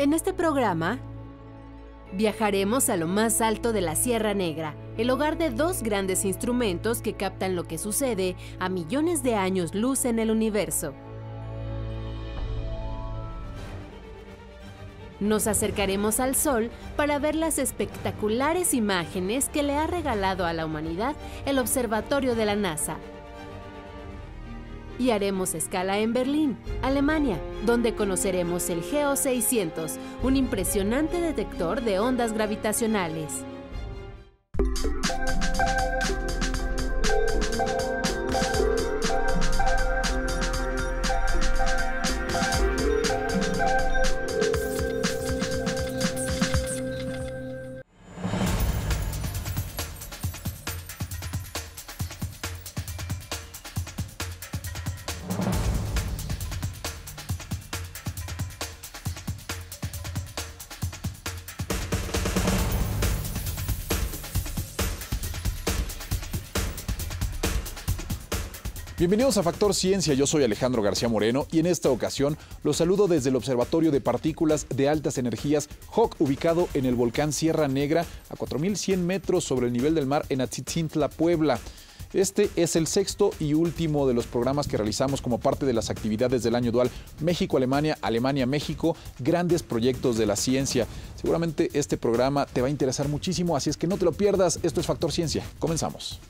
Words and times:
En 0.00 0.14
este 0.14 0.32
programa 0.32 0.98
viajaremos 2.14 2.88
a 2.88 2.96
lo 2.96 3.06
más 3.06 3.42
alto 3.42 3.74
de 3.74 3.82
la 3.82 3.96
Sierra 3.96 4.32
Negra, 4.32 4.74
el 4.96 5.10
hogar 5.10 5.36
de 5.36 5.50
dos 5.50 5.82
grandes 5.82 6.24
instrumentos 6.24 7.02
que 7.02 7.12
captan 7.12 7.54
lo 7.54 7.64
que 7.64 7.76
sucede 7.76 8.34
a 8.58 8.70
millones 8.70 9.22
de 9.22 9.34
años 9.34 9.74
luz 9.74 10.06
en 10.06 10.18
el 10.18 10.30
universo. 10.30 10.94
Nos 15.20 15.46
acercaremos 15.46 16.18
al 16.18 16.34
Sol 16.34 16.70
para 16.96 17.18
ver 17.18 17.34
las 17.34 17.58
espectaculares 17.58 18.72
imágenes 18.72 19.50
que 19.50 19.62
le 19.62 19.76
ha 19.76 19.86
regalado 19.86 20.46
a 20.46 20.54
la 20.54 20.64
humanidad 20.64 21.14
el 21.44 21.58
observatorio 21.58 22.34
de 22.34 22.46
la 22.46 22.56
NASA. 22.56 22.96
Y 25.00 25.12
haremos 25.12 25.54
escala 25.54 25.98
en 25.98 26.12
Berlín, 26.12 26.58
Alemania, 26.82 27.40
donde 27.64 27.94
conoceremos 27.94 28.68
el 28.68 28.82
GEO 28.82 29.16
600, 29.16 29.92
un 30.22 30.36
impresionante 30.36 31.22
detector 31.22 31.80
de 31.80 31.98
ondas 31.98 32.34
gravitacionales. 32.34 33.42
Bienvenidos 69.00 69.38
a 69.38 69.42
Factor 69.42 69.74
Ciencia, 69.74 70.12
yo 70.12 70.26
soy 70.26 70.44
Alejandro 70.44 70.82
García 70.82 71.08
Moreno 71.08 71.46
y 71.50 71.58
en 71.58 71.64
esta 71.64 71.88
ocasión 71.88 72.36
los 72.62 72.76
saludo 72.76 73.08
desde 73.08 73.30
el 73.30 73.36
Observatorio 73.36 73.90
de 73.90 74.02
Partículas 74.02 74.66
de 74.68 74.90
Altas 74.90 75.16
Energías 75.16 75.70
HOC, 75.94 76.16
ubicado 76.20 76.68
en 76.74 76.84
el 76.84 76.96
volcán 76.96 77.32
Sierra 77.32 77.66
Negra, 77.66 78.04
a 78.28 78.34
4.100 78.34 78.98
metros 78.98 79.44
sobre 79.44 79.68
el 79.68 79.72
nivel 79.72 79.94
del 79.94 80.04
mar 80.04 80.26
en 80.28 80.42
Atzitzintla, 80.42 81.08
Puebla. 81.08 81.58
Este 82.12 82.50
es 82.56 82.76
el 82.76 82.86
sexto 82.86 83.30
y 83.40 83.54
último 83.54 84.06
de 84.06 84.12
los 84.12 84.26
programas 84.26 84.68
que 84.68 84.76
realizamos 84.76 85.22
como 85.22 85.40
parte 85.40 85.64
de 85.64 85.72
las 85.72 85.88
actividades 85.88 86.42
del 86.42 86.54
año 86.54 86.70
dual 86.70 86.90
México-Alemania, 87.20 87.96
Alemania-México, 88.02 88.96
grandes 89.18 89.62
proyectos 89.62 90.18
de 90.18 90.26
la 90.26 90.36
ciencia. 90.36 90.86
Seguramente 91.16 91.70
este 91.72 91.96
programa 91.96 92.44
te 92.44 92.60
va 92.60 92.66
a 92.66 92.70
interesar 92.70 93.08
muchísimo, 93.08 93.56
así 93.56 93.70
es 93.70 93.78
que 93.78 93.86
no 93.86 93.96
te 93.96 94.04
lo 94.04 94.12
pierdas. 94.12 94.60
Esto 94.62 94.78
es 94.78 94.86
Factor 94.86 95.10
Ciencia. 95.10 95.42
Comenzamos. 95.58 96.20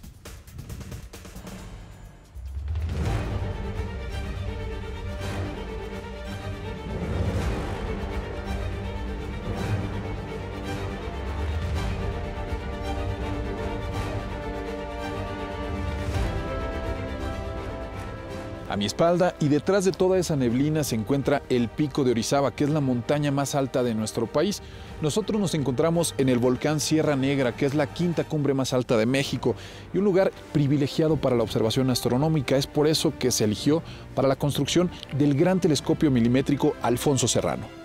A 18.70 18.76
mi 18.76 18.86
espalda 18.86 19.34
y 19.40 19.48
detrás 19.48 19.84
de 19.84 19.90
toda 19.90 20.16
esa 20.16 20.36
neblina 20.36 20.84
se 20.84 20.94
encuentra 20.94 21.42
el 21.48 21.68
pico 21.68 22.04
de 22.04 22.12
Orizaba, 22.12 22.54
que 22.54 22.62
es 22.62 22.70
la 22.70 22.80
montaña 22.80 23.32
más 23.32 23.56
alta 23.56 23.82
de 23.82 23.96
nuestro 23.96 24.28
país. 24.28 24.62
Nosotros 25.02 25.40
nos 25.40 25.54
encontramos 25.54 26.14
en 26.18 26.28
el 26.28 26.38
volcán 26.38 26.78
Sierra 26.78 27.16
Negra, 27.16 27.56
que 27.56 27.66
es 27.66 27.74
la 27.74 27.92
quinta 27.92 28.22
cumbre 28.22 28.54
más 28.54 28.72
alta 28.72 28.96
de 28.96 29.06
México 29.06 29.56
y 29.92 29.98
un 29.98 30.04
lugar 30.04 30.30
privilegiado 30.52 31.16
para 31.16 31.34
la 31.34 31.42
observación 31.42 31.90
astronómica. 31.90 32.56
Es 32.56 32.68
por 32.68 32.86
eso 32.86 33.12
que 33.18 33.32
se 33.32 33.42
eligió 33.42 33.82
para 34.14 34.28
la 34.28 34.36
construcción 34.36 34.88
del 35.18 35.34
gran 35.34 35.58
telescopio 35.58 36.12
milimétrico 36.12 36.74
Alfonso 36.80 37.26
Serrano. 37.26 37.79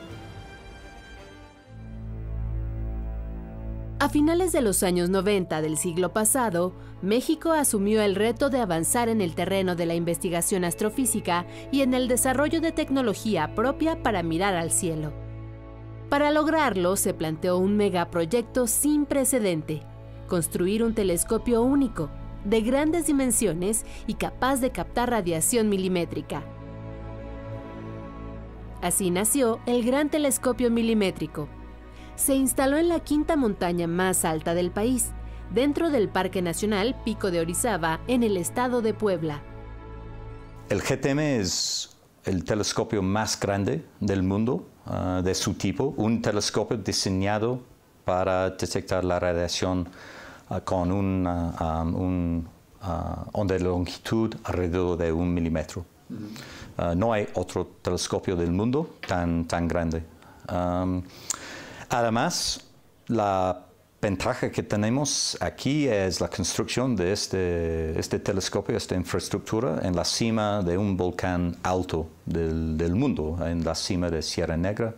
A 4.06 4.10
finales 4.10 4.52
de 4.52 4.62
los 4.62 4.84
años 4.84 5.10
90 5.10 5.64
del 5.64 5.78
siglo 5.78 6.14
pasado, 6.14 6.74
México 7.02 7.54
asumió 7.54 8.04
el 8.04 8.14
reto 8.14 8.52
de 8.52 8.60
avanzar 8.60 9.10
en 9.10 9.20
el 9.20 9.34
terreno 9.34 9.76
de 9.76 9.88
la 9.88 9.96
investigación 9.96 10.64
astrofísica 10.64 11.48
y 11.72 11.82
en 11.82 11.96
el 11.96 12.08
desarrollo 12.08 12.62
de 12.62 12.72
tecnología 12.72 13.56
propia 13.56 14.04
para 14.04 14.22
mirar 14.22 14.54
al 14.54 14.70
cielo. 14.70 15.12
Para 16.08 16.30
lograrlo, 16.30 16.98
se 16.98 17.16
planteó 17.16 17.58
un 17.58 17.78
megaproyecto 17.78 18.68
sin 18.68 19.08
precedente, 19.08 19.82
construir 20.28 20.84
un 20.84 20.94
telescopio 20.94 21.64
único, 21.64 22.12
de 22.44 22.62
grandes 22.62 23.08
dimensiones 23.08 23.88
y 24.06 24.14
capaz 24.14 24.58
de 24.58 24.70
captar 24.70 25.10
radiación 25.10 25.68
milimétrica. 25.68 26.44
Así 28.84 29.10
nació 29.10 29.58
el 29.66 29.84
Gran 29.84 30.12
Telescopio 30.12 30.70
Milimétrico, 30.70 31.50
se 32.16 32.36
instaló 32.36 32.78
en 32.78 32.90
la 32.90 33.00
quinta 33.00 33.36
montaña 33.36 33.88
más 33.88 34.26
alta 34.26 34.54
del 34.54 34.72
país, 34.72 35.12
dentro 35.54 35.90
del 35.90 36.10
Parque 36.10 36.42
Nacional 36.42 36.96
Pico 37.04 37.32
de 37.32 37.42
Orizaba, 37.42 38.00
en 38.08 38.24
el 38.24 38.38
estado 38.38 38.82
de 38.82 38.94
Puebla. 38.94 39.42
El 40.70 40.82
GTM 40.82 41.20
es 41.20 41.96
el 42.24 42.44
telescopio 42.44 43.04
más 43.04 43.40
grande 43.40 43.86
del 44.00 44.24
mundo 44.24 44.68
ah, 44.86 45.22
de 45.24 45.36
su 45.36 45.54
tipo, 45.54 45.94
un 45.98 46.22
telescopio 46.22 46.78
diseñado 46.78 47.60
para 48.04 48.50
detectar 48.50 49.04
la 49.04 49.20
radiación 49.20 49.88
ah, 50.50 50.62
con 50.62 50.92
una 50.92 51.54
ah, 51.58 53.26
onda 53.34 53.56
de 53.56 53.60
longitud 53.60 54.36
alrededor 54.44 54.98
de 54.98 55.12
un 55.12 55.34
milímetro. 55.34 55.86
no 56.96 57.14
hay 57.14 57.28
otro 57.34 57.66
telescopio 57.82 58.36
del 58.36 58.52
mundo 58.52 58.98
tan, 59.08 59.46
tan 59.46 59.68
grande. 59.68 60.04
Además, 61.90 62.62
la 63.08 63.66
ventaja 64.02 64.52
que 64.52 64.62
tenemos 64.62 65.36
aquí 65.42 65.88
es 65.88 66.22
la 66.22 66.28
construcción 66.28 66.96
de 66.96 67.12
este, 67.12 68.00
este, 68.00 68.20
telescopio, 68.20 68.78
esta 68.78 68.96
infraestructura, 68.96 69.80
en 69.84 69.96
la 69.96 70.06
cima 70.06 70.62
de 70.62 70.78
un 70.78 70.96
volcán 70.96 71.56
alto 71.64 72.08
del, 72.26 72.94
mundo, 72.94 73.38
en 73.46 73.64
la 73.64 73.74
cima 73.74 74.10
de 74.10 74.22
Sierra 74.22 74.58
Negra, 74.58 74.94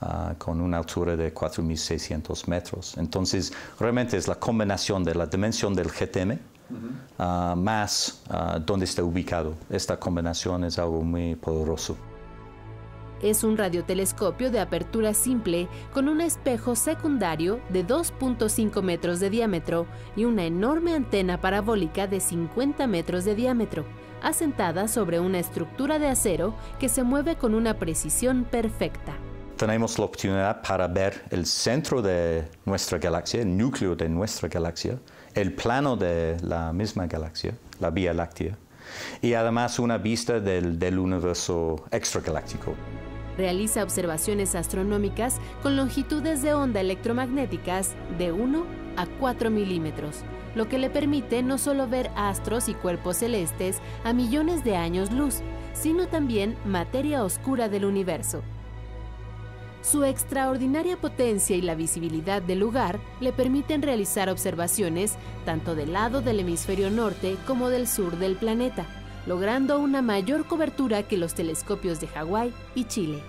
ah, 0.00 0.34
con 0.38 0.60
una 0.60 0.78
altura 0.78 1.16
de 1.16 1.34
4.600 1.34 2.46
metros. 2.46 2.96
Entonces, 2.96 3.52
realmente 3.78 4.16
es 4.16 4.26
la 4.26 4.36
combinación 4.36 5.04
de 5.04 5.14
la 5.14 5.26
dimensión 5.26 5.74
del 5.74 5.88
GTM 5.88 6.38
ah, 7.18 7.54
más 7.56 8.22
uh, 8.30 8.58
donde 8.58 8.86
está 8.86 9.02
ubicado. 9.02 9.54
Esta 9.68 9.98
combinación 9.98 10.64
es 10.64 10.78
algo 10.78 11.02
muy 11.02 11.34
poderoso. 11.34 11.96
Es 13.22 13.44
un 13.44 13.58
radiotelescopio 13.58 14.50
de 14.50 14.60
apertura 14.60 15.12
simple 15.12 15.68
con 15.92 16.08
un 16.08 16.22
espejo 16.22 16.74
secundario 16.74 17.60
de 17.68 17.86
2.5 17.86 18.82
metros 18.82 19.20
de 19.20 19.28
diámetro 19.28 19.86
y 20.16 20.24
una 20.24 20.44
enorme 20.44 20.94
antena 20.94 21.38
parabólica 21.38 22.06
de 22.06 22.20
50 22.20 22.86
metros 22.86 23.26
de 23.26 23.34
diámetro, 23.34 23.84
asentada 24.22 24.88
sobre 24.88 25.20
una 25.20 25.38
estructura 25.38 25.98
de 25.98 26.08
acero 26.08 26.54
que 26.78 26.88
se 26.88 27.02
mueve 27.02 27.36
con 27.36 27.54
una 27.54 27.78
precisión 27.78 28.44
perfecta. 28.44 29.14
Tenemos 29.56 29.98
la 29.98 30.06
oportunidad 30.06 30.62
para 30.62 30.88
ver 30.88 31.22
el 31.28 31.44
centro 31.44 32.00
de 32.00 32.48
nuestra 32.64 32.96
galaxia, 32.96 33.42
el 33.42 33.54
núcleo 33.54 33.94
de 33.94 34.08
nuestra 34.08 34.48
galaxia, 34.48 34.98
el 35.34 35.52
plano 35.52 35.96
de 35.96 36.38
la 36.42 36.72
misma 36.72 37.06
galaxia, 37.06 37.52
la 37.78 37.90
Vía 37.90 38.14
Láctea, 38.14 38.56
y 39.20 39.34
además 39.34 39.78
una 39.78 39.98
vista 39.98 40.40
del, 40.40 40.78
del 40.78 40.98
universo 40.98 41.84
extragaláctico. 41.90 42.74
Realiza 43.40 43.82
observaciones 43.82 44.54
astronómicas 44.54 45.40
con 45.62 45.74
longitudes 45.74 46.42
de 46.42 46.52
onda 46.52 46.82
electromagnéticas 46.82 47.94
de 48.18 48.32
1 48.32 48.66
a 48.98 49.06
4 49.06 49.50
milímetros, 49.50 50.24
lo 50.54 50.68
que 50.68 50.76
le 50.76 50.90
permite 50.90 51.42
no 51.42 51.56
solo 51.56 51.88
ver 51.88 52.10
astros 52.16 52.68
y 52.68 52.74
cuerpos 52.74 53.16
celestes 53.16 53.78
a 54.04 54.12
millones 54.12 54.62
de 54.62 54.76
años 54.76 55.10
luz, 55.10 55.36
sino 55.72 56.06
también 56.06 56.54
materia 56.66 57.24
oscura 57.24 57.70
del 57.70 57.86
universo. 57.86 58.42
Su 59.80 60.04
extraordinaria 60.04 60.98
potencia 60.98 61.56
y 61.56 61.62
la 61.62 61.74
visibilidad 61.74 62.42
del 62.42 62.58
lugar 62.58 63.00
le 63.20 63.32
permiten 63.32 63.80
realizar 63.80 64.28
observaciones 64.28 65.14
tanto 65.46 65.74
del 65.74 65.94
lado 65.94 66.20
del 66.20 66.40
hemisferio 66.40 66.90
norte 66.90 67.38
como 67.46 67.70
del 67.70 67.88
sur 67.88 68.18
del 68.18 68.36
planeta 68.36 68.86
logrando 69.26 69.78
una 69.78 70.02
mayor 70.02 70.46
cobertura 70.46 71.02
que 71.02 71.16
los 71.16 71.34
telescopios 71.34 72.00
de 72.00 72.08
Hawái 72.08 72.52
y 72.74 72.84
Chile. 72.84 73.22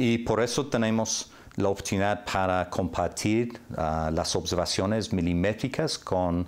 Y 0.00 0.18
por 0.18 0.40
eso 0.40 0.66
tenemos 0.66 1.32
la 1.56 1.70
oportunidad 1.70 2.24
para 2.24 2.70
compartir 2.70 3.60
ah, 3.76 4.10
las 4.14 4.36
observaciones 4.36 5.12
milimétricas 5.12 5.98
con 5.98 6.46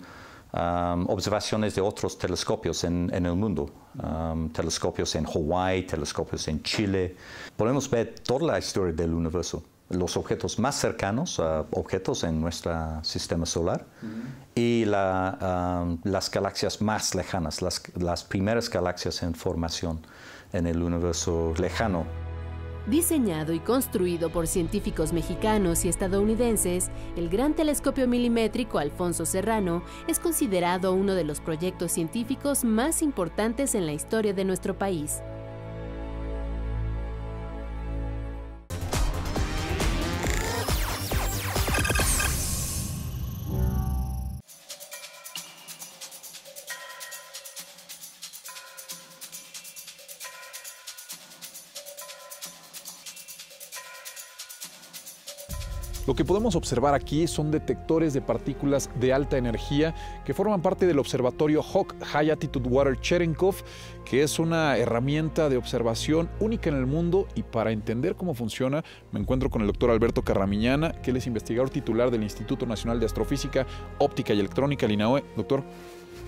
ah, 0.52 0.96
observaciones 1.08 1.74
de 1.74 1.80
otros 1.80 2.16
telescopios 2.16 2.84
en, 2.84 3.10
el 3.12 3.34
mundo. 3.34 3.68
um, 4.00 4.48
telescopios 4.50 5.16
en 5.16 5.24
Hawái, 5.24 5.82
telescopios 5.82 6.46
en 6.46 6.62
Chile. 6.62 7.16
Podemos 7.56 7.90
ver 7.90 8.14
toda 8.22 8.52
la 8.52 8.58
historia 8.60 8.92
del 8.92 9.12
universo, 9.12 9.64
los 9.88 10.16
objetos 10.16 10.60
más 10.60 10.76
cercanos 10.76 11.40
objetos 11.72 12.22
en 12.22 12.40
nuestro 12.40 13.02
sistema 13.02 13.46
solar 13.46 13.84
y 14.54 14.84
um, 14.84 15.98
las 16.04 16.30
galaxias 16.30 16.80
más 16.80 17.16
lejanas, 17.16 17.62
las 17.62 18.22
primeras 18.22 18.70
galaxias 18.70 19.24
en 19.24 19.34
formación 19.34 19.98
en 20.52 20.68
el 20.68 20.80
universo 20.80 21.52
lejano. 21.58 22.29
Diseñado 22.90 23.52
y 23.52 23.60
construido 23.60 24.30
por 24.30 24.48
científicos 24.48 25.12
mexicanos 25.12 25.84
y 25.84 25.88
estadounidenses, 25.88 26.90
el 27.16 27.28
Gran 27.28 27.54
Telescopio 27.54 28.08
Milimétrico 28.08 28.80
Alfonso 28.80 29.24
Serrano 29.26 29.84
es 30.08 30.18
considerado 30.18 30.92
uno 30.92 31.14
de 31.14 31.22
los 31.22 31.38
proyectos 31.38 31.92
científicos 31.92 32.64
más 32.64 33.02
importantes 33.02 33.76
en 33.76 33.86
la 33.86 33.92
historia 33.92 34.34
de 34.34 34.44
nuestro 34.44 34.76
país. 34.76 35.22
Que 56.20 56.24
podemos 56.26 56.54
observar 56.54 56.92
aquí 56.92 57.26
son 57.26 57.50
detectores 57.50 58.12
de 58.12 58.20
partículas 58.20 58.90
de 59.00 59.14
alta 59.14 59.38
energía 59.38 59.94
que 60.22 60.34
forman 60.34 60.60
parte 60.60 60.84
del 60.84 60.98
observatorio 60.98 61.62
Hawk 61.62 61.94
High 62.04 62.30
Altitude 62.30 62.68
Water 62.68 63.00
Cherenkov, 63.00 63.54
que 64.04 64.22
es 64.22 64.38
una 64.38 64.76
herramienta 64.76 65.48
de 65.48 65.56
observación 65.56 66.28
única 66.38 66.68
en 66.68 66.76
el 66.76 66.84
mundo 66.84 67.26
y 67.34 67.42
para 67.42 67.72
entender 67.72 68.16
cómo 68.16 68.34
funciona 68.34 68.84
me 69.12 69.20
encuentro 69.20 69.48
con 69.48 69.62
el 69.62 69.66
doctor 69.66 69.88
Alberto 69.88 70.20
Carramiñana, 70.20 70.92
que 71.00 71.10
él 71.10 71.16
es 71.16 71.26
investigador 71.26 71.70
titular 71.70 72.10
del 72.10 72.22
Instituto 72.22 72.66
Nacional 72.66 73.00
de 73.00 73.06
Astrofísica, 73.06 73.66
Óptica 73.96 74.34
y 74.34 74.40
Electrónica, 74.40 74.84
el 74.84 74.92
INAOE. 74.92 75.24
Doctor, 75.38 75.62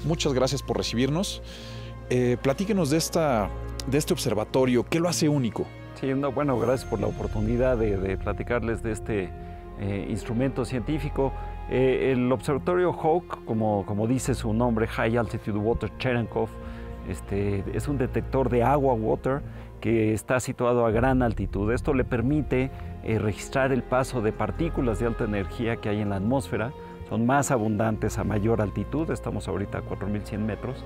muchas 0.07 0.33
gracias 0.33 0.63
por 0.63 0.79
recibirnos. 0.79 1.43
Eh, 2.09 2.39
platíquenos 2.43 2.89
de, 2.89 2.97
esta, 2.97 3.51
de 3.87 3.99
este 3.99 4.15
observatorio, 4.15 4.87
¿qué 4.89 5.01
lo 5.01 5.11
hace 5.11 5.29
único? 5.29 5.67
Sí, 6.01 6.11
bueno, 6.15 6.59
gracias 6.59 6.89
por 6.89 6.99
la 6.99 7.09
oportunidad 7.09 7.77
de 7.77 8.17
platicarles 8.17 8.83
de 8.83 8.93
este 8.93 9.42
eh, 9.83 10.07
instrumento 10.09 10.65
científico. 10.65 11.33
Eh, 11.69 12.13
el 12.13 12.31
observatorio 12.31 12.93
Hawk, 12.93 13.45
como, 13.45 13.85
como, 13.85 14.07
dice 14.07 14.35
su 14.35 14.53
nombre, 14.53 14.87
High 14.87 15.17
Altitude 15.17 15.59
Water 15.59 15.91
Cherenkov, 15.99 16.49
este, 17.09 17.65
es 17.75 17.89
un 17.89 17.99
detector 17.99 18.49
de 18.49 18.63
agua, 18.63 18.95
water, 18.95 19.43
que 19.81 20.13
está 20.13 20.39
situado 20.39 20.87
a 20.87 20.93
gran 20.93 21.21
altitud. 21.21 21.73
Esto 21.73 21.95
le 21.95 22.05
permite 22.05 22.71
eh, 23.03 23.19
registrar 23.19 23.73
el 23.73 23.83
paso 23.83 24.23
de 24.23 24.31
partículas 24.31 25.01
de 25.01 25.07
alta 25.07 25.25
energía 25.25 25.77
que 25.77 25.89
hay 25.89 26.01
en 26.01 26.11
la 26.11 26.17
atmósfera. 26.17 26.73
Son 27.09 27.27
más 27.27 27.51
abundantes 27.51 28.19
a 28.19 28.25
mayor 28.25 28.61
altitud, 28.61 29.11
estamos 29.11 29.49
ahorita 29.49 29.79
a 29.79 29.83
4.100 29.83 30.39
metros. 30.39 30.85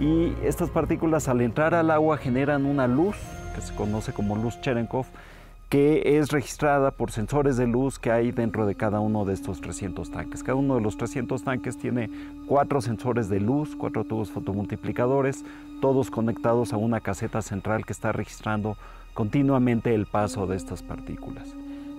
Y 0.00 0.34
estas 0.42 0.70
partículas 0.70 1.28
al 1.28 1.42
entrar 1.42 1.76
al 1.76 1.92
agua 1.92 2.16
generan 2.16 2.66
una 2.66 2.88
luz, 2.88 3.16
que 3.54 3.60
se 3.60 3.72
conoce 3.72 4.12
como 4.12 4.34
luz 4.34 4.60
Cherenkov, 4.62 5.06
que 5.72 6.18
es 6.18 6.30
registrada 6.30 6.90
por 6.90 7.12
sensores 7.12 7.56
de 7.56 7.66
luz 7.66 7.98
que 7.98 8.12
hay 8.12 8.30
dentro 8.30 8.66
de 8.66 8.74
cada 8.74 9.00
uno 9.00 9.24
de 9.24 9.32
estos 9.32 9.62
300 9.62 10.10
tanques. 10.10 10.42
Cada 10.42 10.56
uno 10.56 10.74
de 10.74 10.82
los 10.82 10.98
300 10.98 11.42
tanques 11.44 11.78
tiene 11.78 12.10
cuatro 12.46 12.82
sensores 12.82 13.30
de 13.30 13.40
luz, 13.40 13.74
cuatro 13.74 14.04
tubos 14.04 14.30
fotomultiplicadores, 14.30 15.46
todos 15.80 16.10
conectados 16.10 16.74
a 16.74 16.76
una 16.76 17.00
caseta 17.00 17.40
central 17.40 17.86
que 17.86 17.94
está 17.94 18.12
registrando 18.12 18.76
continuamente 19.14 19.94
el 19.94 20.04
paso 20.04 20.46
de 20.46 20.56
estas 20.56 20.82
partículas. 20.82 21.48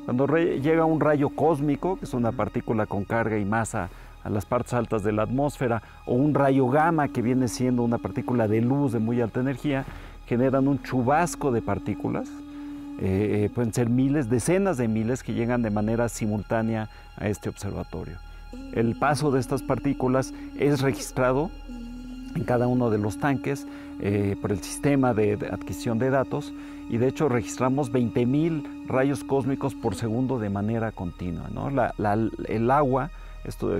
Cuando 0.05 0.27
llega 0.27 0.85
un 0.85 0.99
rayo 0.99 1.29
cósmico, 1.29 1.97
que 1.97 2.05
es 2.05 2.13
una 2.13 2.31
partícula 2.31 2.85
con 2.85 3.05
carga 3.05 3.39
y 3.39 3.45
masa 3.45 3.89
a 4.23 4.29
las 4.29 4.45
partes 4.45 4.75
altas 4.75 5.01
de 5.01 5.13
la 5.13 5.23
atmósfera, 5.23 5.81
o 6.05 6.13
un 6.13 6.35
rayo 6.35 6.67
gamma, 6.67 7.07
que 7.07 7.23
viene 7.23 7.47
siendo 7.47 7.81
una 7.81 7.97
partícula 7.97 8.47
de 8.47 8.61
luz 8.61 8.91
de 8.91 8.99
muy 8.99 9.19
alta 9.19 9.39
energía, 9.39 9.83
generan 10.27 10.67
un 10.67 10.79
chubasco 10.83 11.51
de 11.51 11.63
partículas, 11.63 12.29
eh, 12.99 13.49
pueden 13.53 13.73
ser 13.73 13.89
miles, 13.89 14.29
decenas 14.29 14.77
de 14.77 14.87
miles 14.87 15.23
que 15.23 15.33
llegan 15.33 15.61
de 15.61 15.69
manera 15.69 16.09
simultánea 16.09 16.89
a 17.17 17.27
este 17.27 17.49
observatorio. 17.49 18.17
El 18.73 18.95
paso 18.95 19.31
de 19.31 19.39
estas 19.39 19.63
partículas 19.63 20.33
es 20.57 20.81
registrado 20.81 21.49
en 22.35 22.43
cada 22.43 22.67
uno 22.67 22.89
de 22.89 22.97
los 22.97 23.17
tanques 23.17 23.67
eh, 23.99 24.35
por 24.41 24.51
el 24.51 24.61
sistema 24.61 25.13
de, 25.13 25.33
adquisición 25.51 25.99
de 25.99 26.09
datos 26.09 26.53
y 26.89 26.97
de 26.97 27.07
hecho 27.07 27.29
registramos 27.29 27.91
20.000 27.91 28.87
rayos 28.87 29.23
cósmicos 29.23 29.75
por 29.75 29.95
segundo 29.95 30.39
de 30.39 30.49
manera 30.49 30.91
continua. 30.91 31.49
el 32.47 32.71
agua 32.71 33.11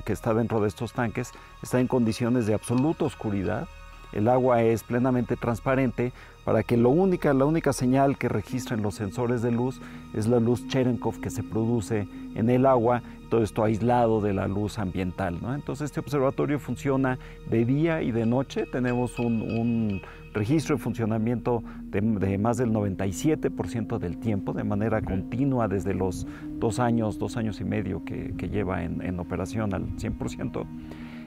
que 0.05 0.13
está 0.13 0.33
dentro 0.33 0.61
de 0.61 0.67
estos 0.67 0.93
tanques 0.93 1.31
está 1.61 1.79
en 1.79 1.87
condiciones 1.87 2.45
de 2.45 2.53
absoluta 2.53 3.05
oscuridad. 3.05 3.67
El 4.11 4.27
agua 4.27 4.61
es 4.61 4.83
plenamente 4.83 5.35
transparente, 5.35 6.13
para 6.43 6.63
que 6.63 6.77
lo 6.77 6.89
única, 6.89 7.33
la 7.33 7.45
única 7.45 7.73
señal 7.73 8.17
que 8.17 8.29
registren 8.29 8.81
los 8.81 8.95
sensores 8.95 9.41
de 9.41 9.51
luz 9.51 9.79
es 10.13 10.27
la 10.27 10.39
luz 10.39 10.67
Cherenkov 10.67 11.19
que 11.19 11.29
se 11.29 11.43
produce 11.43 12.07
en 12.35 12.49
el 12.49 12.65
agua, 12.65 13.01
todo 13.29 13.43
esto 13.43 13.63
aislado 13.63 14.21
de 14.21 14.33
la 14.33 14.47
luz 14.47 14.77
ambiental. 14.77 15.39
¿no? 15.41 15.53
Entonces 15.55 15.85
este 15.85 15.99
observatorio 15.99 16.59
funciona 16.59 17.17
de 17.49 17.65
día 17.65 18.01
y 18.01 18.11
de 18.11 18.25
noche, 18.25 18.65
tenemos 18.65 19.17
un, 19.19 20.01
registro 20.33 20.75
de 20.75 20.81
funcionamiento 20.81 21.63
de, 21.83 22.01
más 22.39 22.57
del 22.57 22.71
97% 22.71 23.99
del 23.99 24.17
tiempo, 24.17 24.51
de 24.53 24.63
manera 24.63 24.99
continua 25.01 25.67
desde 25.67 25.93
los 25.93 26.25
dos 26.59 26.79
años, 26.79 27.19
dos 27.19 27.37
años 27.37 27.61
y 27.61 27.63
medio 27.63 28.03
que, 28.03 28.33
lleva 28.49 28.83
en, 28.83 29.19
operación 29.19 29.75
al 29.75 29.95
100%. 29.97 30.65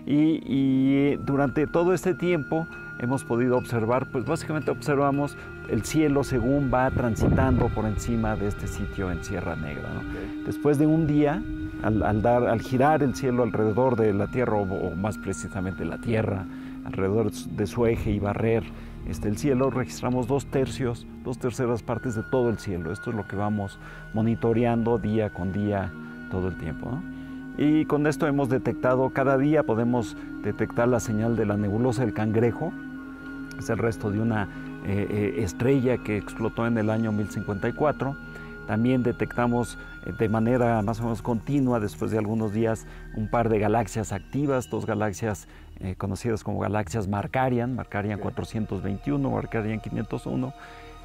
Y, 0.06 0.40
y 0.46 1.16
durante 1.16 1.66
todo 1.66 1.92
este 1.92 2.14
tiempo 2.14 2.66
hemos 2.98 3.24
podido 3.24 3.56
observar, 3.56 4.06
pues 4.06 4.24
básicamente 4.24 4.70
observamos 4.70 5.36
el 5.68 5.82
cielo 5.82 6.24
según 6.24 6.70
va 6.72 6.90
transitando 6.90 7.68
por 7.68 7.86
encima 7.86 8.36
de 8.36 8.48
este 8.48 8.66
sitio 8.66 9.10
en 9.10 9.22
Sierra 9.24 9.56
Negra. 9.56 9.88
Después 10.44 10.78
de 10.78 10.86
un 10.86 11.06
día, 11.06 11.42
al, 11.82 12.22
dar, 12.22 12.46
al 12.46 12.60
girar 12.60 13.02
el 13.02 13.14
cielo 13.14 13.42
alrededor 13.42 13.96
de 13.96 14.12
la 14.12 14.28
Tierra, 14.28 14.56
o, 14.56 14.94
más 14.94 15.18
precisamente 15.18 15.84
la 15.84 15.98
Tierra, 15.98 16.46
alrededor 16.84 17.32
de 17.32 17.66
su 17.66 17.86
eje 17.86 18.12
y 18.12 18.18
barrer 18.18 18.62
este, 19.08 19.28
el 19.28 19.36
cielo, 19.36 19.70
registramos 19.70 20.26
dos 20.26 20.46
tercios, 20.46 21.06
dos 21.24 21.38
terceras 21.38 21.82
partes 21.82 22.14
de 22.14 22.22
todo 22.22 22.48
el 22.48 22.58
cielo. 22.58 22.92
Esto 22.92 23.10
es 23.10 23.16
lo 23.16 23.26
que 23.26 23.36
vamos 23.36 23.78
monitoreando 24.14 24.98
día 24.98 25.30
con 25.30 25.52
día 25.52 25.92
todo 26.30 26.48
el 26.48 26.56
tiempo. 26.58 27.00
Y 27.58 27.86
con 27.86 28.06
esto 28.06 28.26
hemos 28.26 28.48
detectado, 28.48 29.10
cada 29.10 29.38
día 29.38 29.62
podemos 29.62 30.16
detectar 30.42 30.88
la 30.88 31.00
señal 31.00 31.36
de 31.36 31.46
la 31.46 31.56
nebulosa 31.56 32.02
del 32.02 32.12
cangrejo, 32.12 32.72
es 33.58 33.70
el 33.70 33.78
resto 33.78 34.10
de 34.10 34.20
una 34.20 34.48
eh, 34.86 35.06
eh, 35.10 35.34
estrella 35.42 35.98
que 35.98 36.18
explotó 36.18 36.66
en 36.66 36.76
el 36.76 36.90
año 36.90 37.12
1054. 37.12 38.16
También 38.66 39.02
detectamos 39.02 39.78
eh, 40.04 40.12
de 40.18 40.28
manera 40.28 40.82
más 40.82 41.00
o 41.00 41.04
menos 41.04 41.22
continua, 41.22 41.80
después 41.80 42.10
de 42.10 42.18
algunos 42.18 42.52
días, 42.52 42.86
un 43.16 43.28
par 43.28 43.48
de 43.48 43.58
galaxias 43.58 44.12
activas, 44.12 44.68
dos 44.70 44.86
galaxias 44.86 45.48
conocidas 45.98 46.42
como 46.42 46.58
galaxias 46.58 47.06
Markarian, 47.06 47.76
Markarian 47.76 48.18
421, 48.18 49.30
Markarian 49.30 49.78
501, 49.78 50.54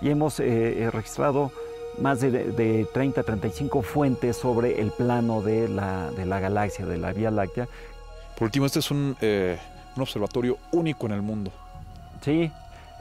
y 0.02 0.10
hemos 0.10 0.40
registrado 0.40 1.52
más 2.00 2.22
de, 2.22 2.88
30, 2.94 3.24
35 3.24 3.82
fuentes 3.82 4.38
sobre 4.38 4.82
el 4.82 4.92
plano 4.92 5.42
de 5.42 5.68
la, 5.68 6.12
de 6.12 6.26
la, 6.26 6.40
galaxia, 6.40 6.86
de 6.86 6.98
la 6.98 7.14
Vía 7.14 7.32
Láctea. 7.32 7.68
Por 8.36 8.46
último, 8.46 8.66
este 8.66 8.80
es 8.80 8.92
un, 8.92 9.16
un 9.22 10.02
observatorio 10.02 10.58
único 10.72 11.06
en 11.06 11.12
el 11.14 11.22
mundo. 11.22 11.52
Sí, 12.22 12.52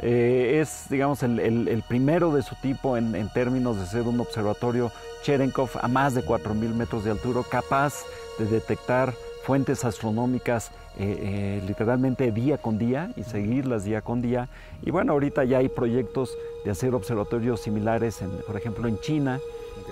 eh, 0.02 0.60
es, 0.62 0.86
digamos, 0.88 1.22
el, 1.22 1.84
primero 1.86 2.32
de 2.32 2.42
su 2.42 2.54
tipo 2.56 2.96
en, 2.96 3.28
términos 3.34 3.78
de 3.78 3.86
ser 3.86 4.02
un 4.02 4.18
observatorio 4.20 4.90
Cherenkov 5.22 5.70
a 5.80 5.88
más 5.88 6.14
de 6.14 6.24
4.000 6.24 6.54
metros 6.74 7.04
de 7.04 7.10
altura, 7.10 7.42
capaz 7.50 7.94
de 8.38 8.46
detectar 8.46 9.12
fuentes 9.50 9.84
astronómicas 9.84 10.70
eh, 10.96 11.18
eh, 11.22 11.62
literalmente 11.66 12.30
día 12.30 12.58
con 12.58 12.78
día 12.78 13.10
y 13.16 13.24
seguirlas 13.24 13.82
día 13.82 14.00
con 14.00 14.22
día. 14.22 14.48
Y 14.80 14.92
bueno, 14.92 15.12
ahorita 15.12 15.42
ya 15.42 15.58
hay 15.58 15.68
proyectos 15.68 16.38
de 16.64 16.70
hacer 16.70 16.94
observatorios 16.94 17.58
similares, 17.58 18.20
por 18.46 18.56
ejemplo, 18.56 18.86
en 18.86 19.00
China. 19.00 19.40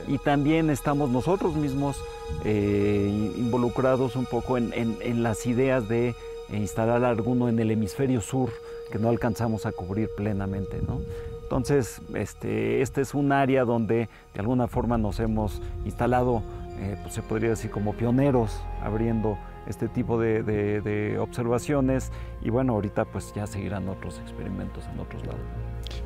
Y 0.06 0.18
también 0.18 0.70
estamos 0.70 1.10
nosotros 1.10 1.56
mismos 1.56 2.00
involucrados 2.44 4.14
un 4.14 4.26
poco 4.26 4.58
en 4.58 5.22
las 5.24 5.44
ideas 5.44 5.88
de 5.88 6.14
instalar 6.52 7.04
alguno 7.04 7.48
en 7.48 7.58
el 7.58 7.72
hemisferio 7.72 8.20
sur 8.20 8.50
que 8.92 9.00
no 9.00 9.08
alcanzamos 9.08 9.66
a 9.66 9.72
cubrir 9.72 10.08
plenamente. 10.16 10.80
¿no? 10.86 11.00
Entonces, 11.42 12.02
este, 12.14 12.82
este 12.82 13.00
es 13.00 13.14
un 13.14 13.32
área 13.32 13.64
donde 13.64 14.10
de 14.34 14.40
alguna 14.40 14.66
forma 14.66 14.98
nos 14.98 15.18
hemos 15.18 15.62
instalado, 15.86 16.42
eh, 16.78 16.98
pues 17.00 17.14
se 17.14 17.22
podría 17.22 17.48
decir 17.48 17.70
como 17.70 17.94
pioneros, 17.94 18.60
abriendo 18.82 19.38
este 19.68 19.88
tipo 19.88 20.18
de, 20.18 21.18
observaciones 21.20 22.10
y 22.42 22.50
bueno, 22.50 22.74
ahorita 22.74 23.04
pues 23.04 23.32
ya 23.34 23.46
seguirán 23.46 23.88
otros 23.88 24.18
experimentos 24.20 24.84
en 24.92 25.00
otros 25.00 25.24
lados. 25.26 25.40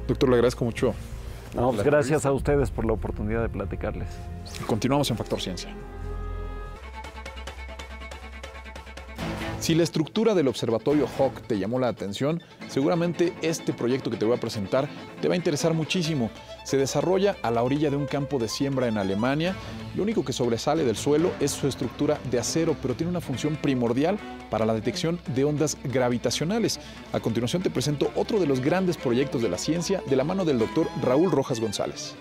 Doctor, 0.06 0.28
le 0.28 0.36
agradezco 0.36 0.64
mucho. 0.64 0.94
Pues, 1.54 1.82
gracias 1.82 2.24
a 2.24 2.32
ustedes 2.32 2.70
por 2.70 2.84
la 2.84 2.94
oportunidad 2.94 3.42
de 3.42 3.48
platicarles. 3.48 4.08
Continuamos 4.66 5.10
en 5.10 5.16
Factor 5.16 5.40
Ciencia. 5.40 5.70
Si 9.62 9.76
la 9.76 9.84
estructura 9.84 10.34
del 10.34 10.48
observatorio 10.48 11.06
Hawk 11.06 11.42
te 11.46 11.56
llamó 11.56 11.78
la 11.78 11.86
atención, 11.86 12.42
seguramente 12.66 13.32
este 13.42 13.72
proyecto 13.72 14.10
que 14.10 14.16
te 14.16 14.24
voy 14.24 14.36
a 14.36 14.40
presentar 14.40 14.88
te 15.20 15.28
va 15.28 15.34
a 15.34 15.36
interesar 15.36 15.72
muchísimo. 15.72 16.32
Se 16.64 16.76
desarrolla 16.76 17.36
a 17.42 17.52
la 17.52 17.62
orilla 17.62 17.88
de 17.88 17.94
un 17.94 18.06
campo 18.06 18.40
de 18.40 18.48
siembra 18.48 18.88
en 18.88 18.98
Alemania. 18.98 19.54
Lo 19.94 20.02
único 20.02 20.24
que 20.24 20.32
sobresale 20.32 20.84
del 20.84 20.96
suelo 20.96 21.30
es 21.38 21.52
su 21.52 21.68
estructura 21.68 22.18
de 22.28 22.40
acero, 22.40 22.74
pero 22.82 22.96
tiene 22.96 23.10
una 23.10 23.20
función 23.20 23.54
primordial 23.54 24.18
para 24.50 24.66
la 24.66 24.74
detección 24.74 25.20
de 25.32 25.44
ondas 25.44 25.78
gravitacionales. 25.84 26.80
A 27.12 27.20
continuación 27.20 27.62
te 27.62 27.70
presento 27.70 28.10
otro 28.16 28.40
de 28.40 28.46
los 28.46 28.58
grandes 28.58 28.96
proyectos 28.96 29.42
de 29.42 29.48
la 29.48 29.58
ciencia 29.58 30.02
de 30.10 30.16
la 30.16 30.24
mano 30.24 30.44
del 30.44 30.58
doctor 30.58 30.88
Raúl 31.00 31.30
Rojas 31.30 31.60
González. 31.60 32.16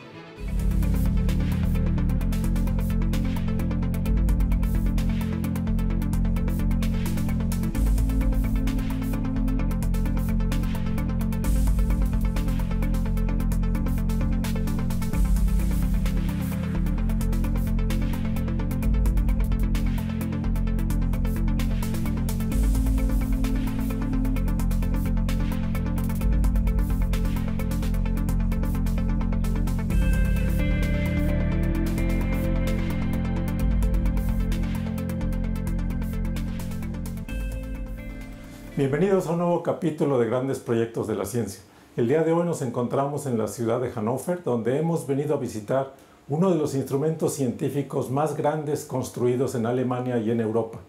Bienvenidos 38.81 39.27
a 39.27 39.33
un 39.33 39.37
nuevo 39.37 39.61
capítulo 39.61 40.17
de 40.17 40.25
Grandes 40.25 40.57
Proyectos 40.57 41.05
de 41.05 41.15
la 41.15 41.25
Ciencia. 41.25 41.61
El 41.95 42.07
día 42.07 42.23
de 42.23 42.31
hoy 42.31 42.43
nos 42.43 42.63
encontramos 42.63 43.27
en 43.27 43.37
la 43.37 43.47
ciudad 43.47 43.79
de 43.79 43.91
Hannover, 43.91 44.43
donde 44.43 44.79
hemos 44.79 45.05
venido 45.05 45.35
a 45.35 45.39
visitar 45.39 45.93
uno 46.27 46.49
de 46.49 46.57
los 46.57 46.73
instrumentos 46.73 47.35
científicos 47.35 48.09
más 48.09 48.35
grandes 48.35 48.85
construidos 48.85 49.53
en 49.53 49.67
Alemania 49.67 50.17
y 50.17 50.31
en 50.31 50.41
Europa. 50.41 50.79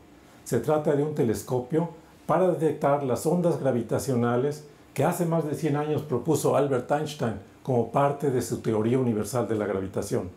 Se 0.42 0.58
trata 0.60 0.96
de 0.96 1.02
un 1.02 1.14
telescopio 1.14 1.90
para 2.24 2.48
detectar 2.48 3.02
las 3.02 3.26
ondas 3.26 3.60
gravitacionales 3.60 4.66
que 4.94 5.04
hace 5.04 5.26
más 5.26 5.44
de 5.44 5.54
100 5.54 5.76
años 5.76 6.00
propuso 6.00 6.56
Albert 6.56 6.90
Einstein 6.90 7.34
como 7.62 7.92
parte 7.92 8.30
de 8.30 8.40
su 8.40 8.62
teoría 8.62 8.98
universal 8.98 9.46
de 9.46 9.56
la 9.56 9.66
gravitación. 9.66 10.30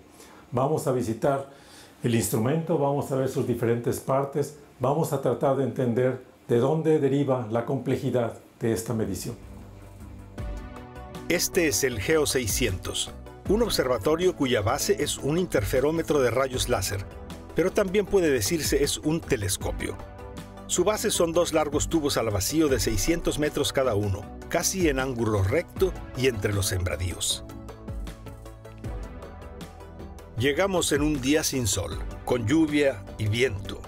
Vamos 0.51 0.87
a 0.87 0.91
visitar 0.91 1.47
el 2.03 2.15
instrumento, 2.15 2.77
vamos 2.77 3.09
a 3.13 3.15
ver 3.15 3.29
sus 3.29 3.47
diferentes 3.47 4.01
partes, 4.01 4.57
vamos 4.77 5.13
a 5.13 5.21
tratar 5.21 5.55
de 5.55 5.63
entender 5.63 6.34
¿De 6.47 6.59
dónde 6.59 6.99
deriva 6.99 7.47
la 7.49 7.65
complejidad 7.65 8.37
de 8.59 8.71
esta 8.71 8.93
medición? 8.93 9.35
Este 11.27 11.67
es 11.67 11.83
el 11.83 11.99
GEO 11.99 12.27
600, 12.27 13.11
un 13.49 13.63
observatorio 13.63 14.35
cuya 14.35 14.61
base 14.61 15.01
es 15.03 15.17
un 15.17 15.39
interferómetro 15.39 16.21
de 16.21 16.29
rayos 16.29 16.69
láser, 16.69 17.03
pero 17.55 17.71
también 17.71 18.05
puede 18.05 18.29
decirse 18.29 18.83
es 18.83 18.99
un 18.99 19.21
telescopio. 19.21 19.97
Su 20.67 20.83
base 20.83 21.09
son 21.09 21.33
dos 21.33 21.51
largos 21.51 21.89
tubos 21.89 22.15
al 22.15 22.29
vacío 22.29 22.67
de 22.67 22.79
600 22.79 23.39
metros 23.39 23.73
cada 23.73 23.95
uno, 23.95 24.21
casi 24.47 24.87
en 24.87 24.99
ángulo 24.99 25.41
recto 25.41 25.91
y 26.15 26.27
entre 26.27 26.53
los 26.53 26.67
sembradíos. 26.67 27.43
Llegamos 30.37 30.91
en 30.91 31.01
un 31.01 31.21
día 31.21 31.43
sin 31.43 31.65
sol, 31.65 31.97
con 32.23 32.45
lluvia 32.45 33.03
y 33.17 33.29
viento, 33.29 33.81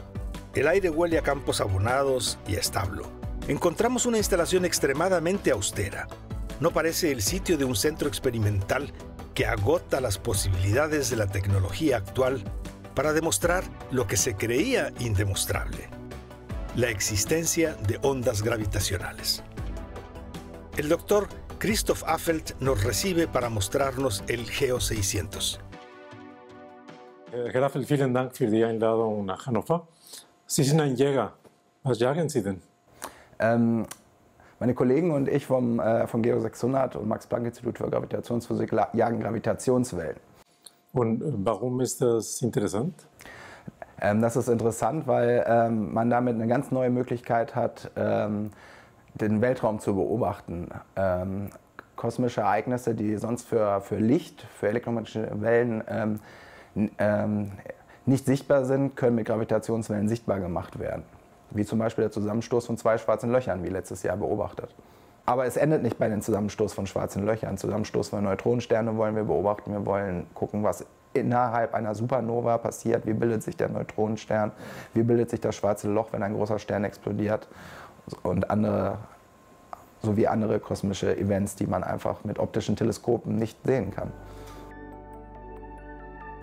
el 0.60 0.68
aire 0.68 0.90
huele 0.90 1.18
a 1.18 1.24
campos 1.24 1.62
abonados 1.62 2.40
y 2.48 2.56
a 2.56 2.60
establo. 2.60 3.12
Encontramos 3.48 4.06
una 4.06 4.18
instalación 4.18 4.66
extremadamente 4.66 5.52
austera. 5.52 6.08
No 6.60 6.72
parece 6.72 7.12
el 7.12 7.22
sitio 7.22 7.58
de 7.58 7.66
un 7.66 7.76
centro 7.76 8.08
experimental 8.08 8.92
que 9.36 9.46
agota 9.46 10.02
las 10.02 10.18
posibilidades 10.18 11.10
de 11.10 11.18
la 11.18 11.28
tecnología 11.28 11.98
actual 11.98 12.44
para 12.96 13.14
demostrar 13.14 13.64
lo 13.92 14.08
que 14.08 14.18
se 14.18 14.36
creía 14.36 14.92
indemostrable, 15.00 15.88
la 16.76 16.90
existencia 16.90 17.76
de 17.88 18.00
ondas 18.02 18.42
gravitacionales. 18.42 19.44
El 20.76 20.90
doctor 20.90 21.28
Christoph 21.60 22.04
Affelt 22.08 22.60
nos 22.60 22.84
recibe 22.84 23.28
para 23.28 23.50
mostrarnos 23.50 24.24
el 24.28 24.50
GEO 24.50 24.80
600. 24.80 25.60
Herr 27.32 27.64
Affelt, 27.64 27.88
vielen. 27.88 28.14
Sie 30.50 30.64
sind 30.64 30.80
ein 30.80 30.96
Jäger. 30.96 31.34
Was 31.84 32.00
jagen 32.00 32.30
Sie 32.30 32.42
denn? 32.42 32.62
Ähm, 33.38 33.86
meine 34.62 34.74
Kollegen 34.74 35.12
und 35.12 35.28
ich 35.28 35.46
vom, 35.46 35.82
äh, 35.82 36.08
vom 36.08 36.22
Geo 36.22 36.40
600 36.40 36.96
und 36.96 37.06
Max-Planck-Institut 37.10 37.78
für 37.78 37.90
Gravitationsphysik 37.90 38.72
jagen 38.94 39.20
Gravitationswellen. 39.20 40.16
Und 40.94 41.22
äh, 41.22 41.26
warum 41.44 41.82
ist 41.82 42.02
das 42.02 42.42
interessant? 42.42 42.94
Ähm, 44.00 44.22
das 44.22 44.38
ist 44.38 44.48
interessant, 44.48 45.06
weil 45.06 45.44
ähm, 45.46 45.94
man 45.94 46.10
damit 46.10 46.36
eine 46.36 46.48
ganz 46.48 46.72
neue 46.72 46.92
Möglichkeit 46.92 47.54
hat, 47.54 47.92
ähm, 47.98 48.52
den 49.16 49.42
Weltraum 49.42 49.82
zu 49.82 49.96
beobachten. 49.96 50.70
Ähm, 50.96 51.50
kosmische 51.98 52.40
Ereignisse, 52.40 52.96
die 52.96 53.18
sonst 53.18 53.50
für, 53.50 53.82
für 53.82 53.98
Licht, 53.98 54.48
für 54.58 54.70
elektromagnetische 54.70 55.30
Wellen 55.42 55.84
ähm, 55.90 57.52
nicht 58.08 58.26
sichtbar 58.26 58.66
sind, 58.66 58.96
können 58.96 59.16
mit 59.16 59.28
Gravitationswellen 59.28 60.08
sichtbar 60.08 60.40
gemacht 60.40 60.80
werden. 60.80 61.04
Wie 61.52 61.66
zum 61.66 61.80
Beispiel 61.80 62.04
der 62.04 62.12
Zusammenstoß 62.12 62.66
von 62.66 62.78
zwei 62.78 62.98
schwarzen 62.98 63.32
Löchern, 63.32 63.64
wie 63.64 63.70
letztes 63.70 64.04
Jahr 64.04 64.18
beobachtet. 64.18 64.74
Aber 65.26 65.46
es 65.46 65.58
endet 65.58 65.84
nicht 65.84 65.98
bei 65.98 66.08
dem 66.08 66.22
Zusammenstoß 66.22 66.74
von 66.74 66.88
schwarzen 66.88 67.26
Löchern. 67.26 67.58
Zusammenstoß 67.58 68.10
von 68.10 68.24
Neutronensternen 68.24 68.98
wollen 68.98 69.16
wir 69.16 69.26
beobachten. 69.26 69.74
Wir 69.74 69.86
wollen 69.86 70.26
gucken, 70.34 70.64
was 70.64 70.86
innerhalb 71.14 71.74
einer 71.74 71.94
Supernova 71.96 72.58
passiert. 72.60 73.06
Wie 73.06 73.14
bildet 73.14 73.44
sich 73.44 73.58
der 73.58 73.68
Neutronenstern? 73.68 74.54
Wie 74.94 75.04
bildet 75.04 75.30
sich 75.30 75.42
das 75.42 75.56
schwarze 75.56 75.90
Loch, 75.90 76.14
wenn 76.14 76.24
ein 76.24 76.34
großer 76.34 76.60
Stern 76.60 76.86
explodiert? 76.86 77.50
Und 78.24 78.50
andere, 78.50 79.00
sowie 80.02 80.28
andere 80.28 80.62
kosmische 80.62 81.18
Events, 81.18 81.56
die 81.56 81.68
man 81.68 81.84
einfach 81.84 82.24
mit 82.24 82.40
optischen 82.40 82.78
Teleskopen 82.78 83.36
nicht 83.36 83.58
sehen 83.66 83.94
kann. 83.94 84.14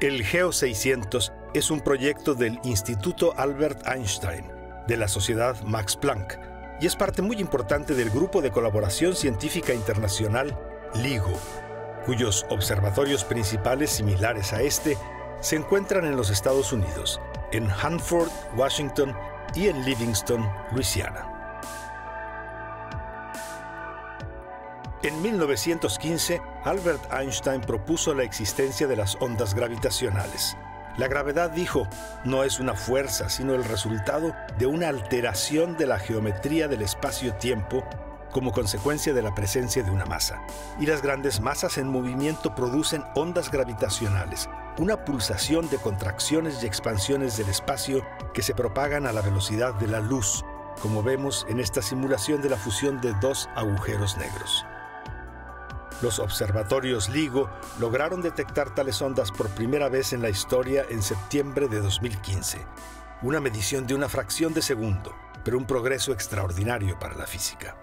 El 0.01 0.23
GEO 0.23 0.51
600 0.51 1.33
es 1.55 1.71
un 1.71 1.81
proyecto 1.81 2.35
del 2.35 2.59
Instituto 2.65 3.33
Albert 3.37 3.87
Einstein, 3.87 4.51
de 4.89 4.97
la 4.97 5.07
Sociedad 5.07 5.57
Max 5.63 5.97
Planck, 5.97 6.37
y 6.81 6.87
es 6.87 6.97
parte 6.97 7.23
muy 7.23 7.37
importante 7.37 7.95
del 7.95 8.11
Grupo 8.11 8.43
de 8.43 8.51
Colaboración 8.51 9.15
Científica 9.15 9.73
Internacional 9.73 10.59
LIGO, 10.97 11.33
cuyos 12.05 12.45
observatorios 12.51 13.23
principales 13.23 13.91
similares 13.91 14.53
a 14.53 14.63
este 14.63 14.99
se 15.41 15.55
encuentran 15.55 16.05
en 16.07 16.17
los 16.17 16.29
Estados 16.29 16.73
Unidos, 16.73 17.21
en 17.53 17.71
Hanford, 17.71 18.31
Washington 18.57 19.15
y 19.55 19.69
en 19.69 19.85
Livingston, 19.85 20.45
Luisiana. 20.73 21.31
En 25.05 25.23
1915, 25.23 26.43
Albert 26.65 27.13
Einstein 27.13 27.61
propuso 27.61 28.13
la 28.13 28.25
existencia 28.25 28.89
de 28.89 28.97
las 28.97 29.17
ondas 29.21 29.55
gravitacionales 29.55 30.57
la 30.97 31.09
gravedad, 31.09 31.51
dijo, 31.51 31.89
no 32.25 32.45
es 32.45 32.61
una 32.61 32.75
fuerza, 32.75 33.29
sino 33.29 33.55
el 33.55 33.65
resultado 33.65 34.35
de 34.59 34.67
una 34.67 34.89
alteración 34.89 35.77
de 35.77 35.87
la 35.87 35.99
geometría 35.99 36.69
del 36.69 36.83
espacio-tiempo 36.83 37.85
como 38.31 38.53
consecuencia 38.53 39.15
de 39.15 39.23
la 39.23 39.35
presencia 39.35 39.83
de 39.83 39.91
una 39.91 40.07
masa. 40.07 40.43
Y 40.81 40.87
las 40.87 41.03
grandes 41.03 41.41
masas 41.41 41.79
en 41.79 41.89
movimiento 41.89 42.55
producen 42.55 43.05
ondas 43.15 43.51
gravitacionales, 43.51 44.49
una 44.79 45.05
pulsación 45.05 45.69
de 45.71 45.79
contracciones 45.79 46.63
y 46.63 46.67
expansiones 46.67 47.37
del 47.37 47.49
espacio 47.49 48.05
que 48.33 48.43
se 48.43 48.55
propagan 48.55 49.07
a 49.07 49.13
la 49.13 49.21
velocidad 49.21 49.75
de 49.75 49.87
la 49.87 50.01
luz, 50.01 50.45
como 50.83 51.03
vemos 51.03 51.47
en 51.49 51.61
esta 51.61 51.81
simulación 51.81 52.43
de 52.43 52.51
la 52.51 52.57
fusión 52.57 53.01
de 53.01 53.15
dos 53.21 53.49
agujeros 53.55 54.17
negros. 54.17 54.67
Los 56.03 56.19
observatorios 56.19 57.09
LIGO 57.09 57.49
lograron 57.79 58.21
detectar 58.21 58.75
tales 58.75 59.01
ondas 59.01 59.31
por 59.31 59.49
primera 59.51 59.89
vez 59.89 60.13
en 60.13 60.23
la 60.23 60.29
historia 60.29 60.85
en 60.91 61.03
septiembre 61.03 61.69
de 61.69 61.81
2015. 61.81 62.59
Una 63.23 63.41
medición 63.41 63.87
de 63.87 63.95
una 63.95 64.09
fracción 64.09 64.53
de 64.53 64.63
segundo, 64.63 65.15
pero 65.45 65.57
un 65.57 65.67
progreso 65.67 66.13
extraordinario 66.13 66.99
para 66.99 67.17
la 67.17 67.27
física. 67.27 67.77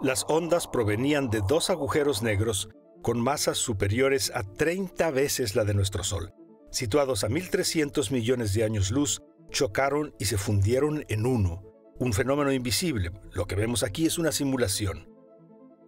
Las 0.00 0.24
ondas 0.28 0.66
provenían 0.66 1.30
de 1.30 1.40
dos 1.46 1.70
agujeros 1.70 2.22
negros 2.22 2.68
con 3.02 3.20
masas 3.20 3.58
superiores 3.58 4.32
a 4.34 4.42
30 4.42 5.10
veces 5.10 5.54
la 5.56 5.64
de 5.64 5.74
nuestro 5.74 6.04
Sol. 6.04 6.32
situados 6.70 7.22
a 7.22 7.28
1.300 7.28 8.10
millones 8.10 8.52
de 8.52 8.64
años 8.64 8.90
luz, 8.90 9.22
chocaron 9.50 10.12
y 10.18 10.24
se 10.24 10.38
fundieron 10.38 11.04
en 11.08 11.24
uno, 11.24 11.62
un 11.98 12.12
fenómeno 12.12 12.52
invisible. 12.52 13.12
Lo 13.32 13.46
que 13.46 13.54
vemos 13.54 13.82
aquí 13.82 14.06
es 14.06 14.18
una 14.18 14.32
simulación. 14.32 15.08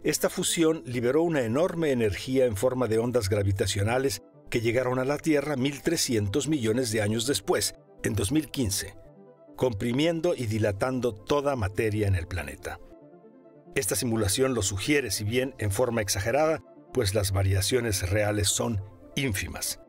Esta 0.03 0.29
fusión 0.29 0.83
liberó 0.85 1.21
una 1.23 1.41
enorme 1.41 1.91
energía 1.91 2.45
en 2.45 2.55
forma 2.55 2.87
de 2.87 2.99
ondas 2.99 3.29
gravitacionales 3.29 4.21
que 4.49 4.61
llegaron 4.61 4.99
a 4.99 5.05
la 5.05 5.17
Tierra 5.17 5.55
1.300 5.55 6.47
millones 6.47 6.91
de 6.91 7.01
años 7.01 7.27
después, 7.27 7.75
en 8.03 8.13
2015, 8.13 8.95
comprimiendo 9.55 10.33
y 10.35 10.45
dilatando 10.45 11.13
toda 11.13 11.55
materia 11.55 12.07
en 12.07 12.15
el 12.15 12.27
planeta. 12.27 12.79
Esta 13.75 13.95
simulación 13.95 14.53
lo 14.53 14.61
sugiere, 14.61 15.11
si 15.11 15.23
bien 15.23 15.55
en 15.57 15.71
forma 15.71 16.01
exagerada, 16.01 16.63
pues 16.93 17.13
las 17.13 17.31
variaciones 17.31 18.09
reales 18.09 18.47
son 18.47 18.81
ínfimas. 19.15 19.81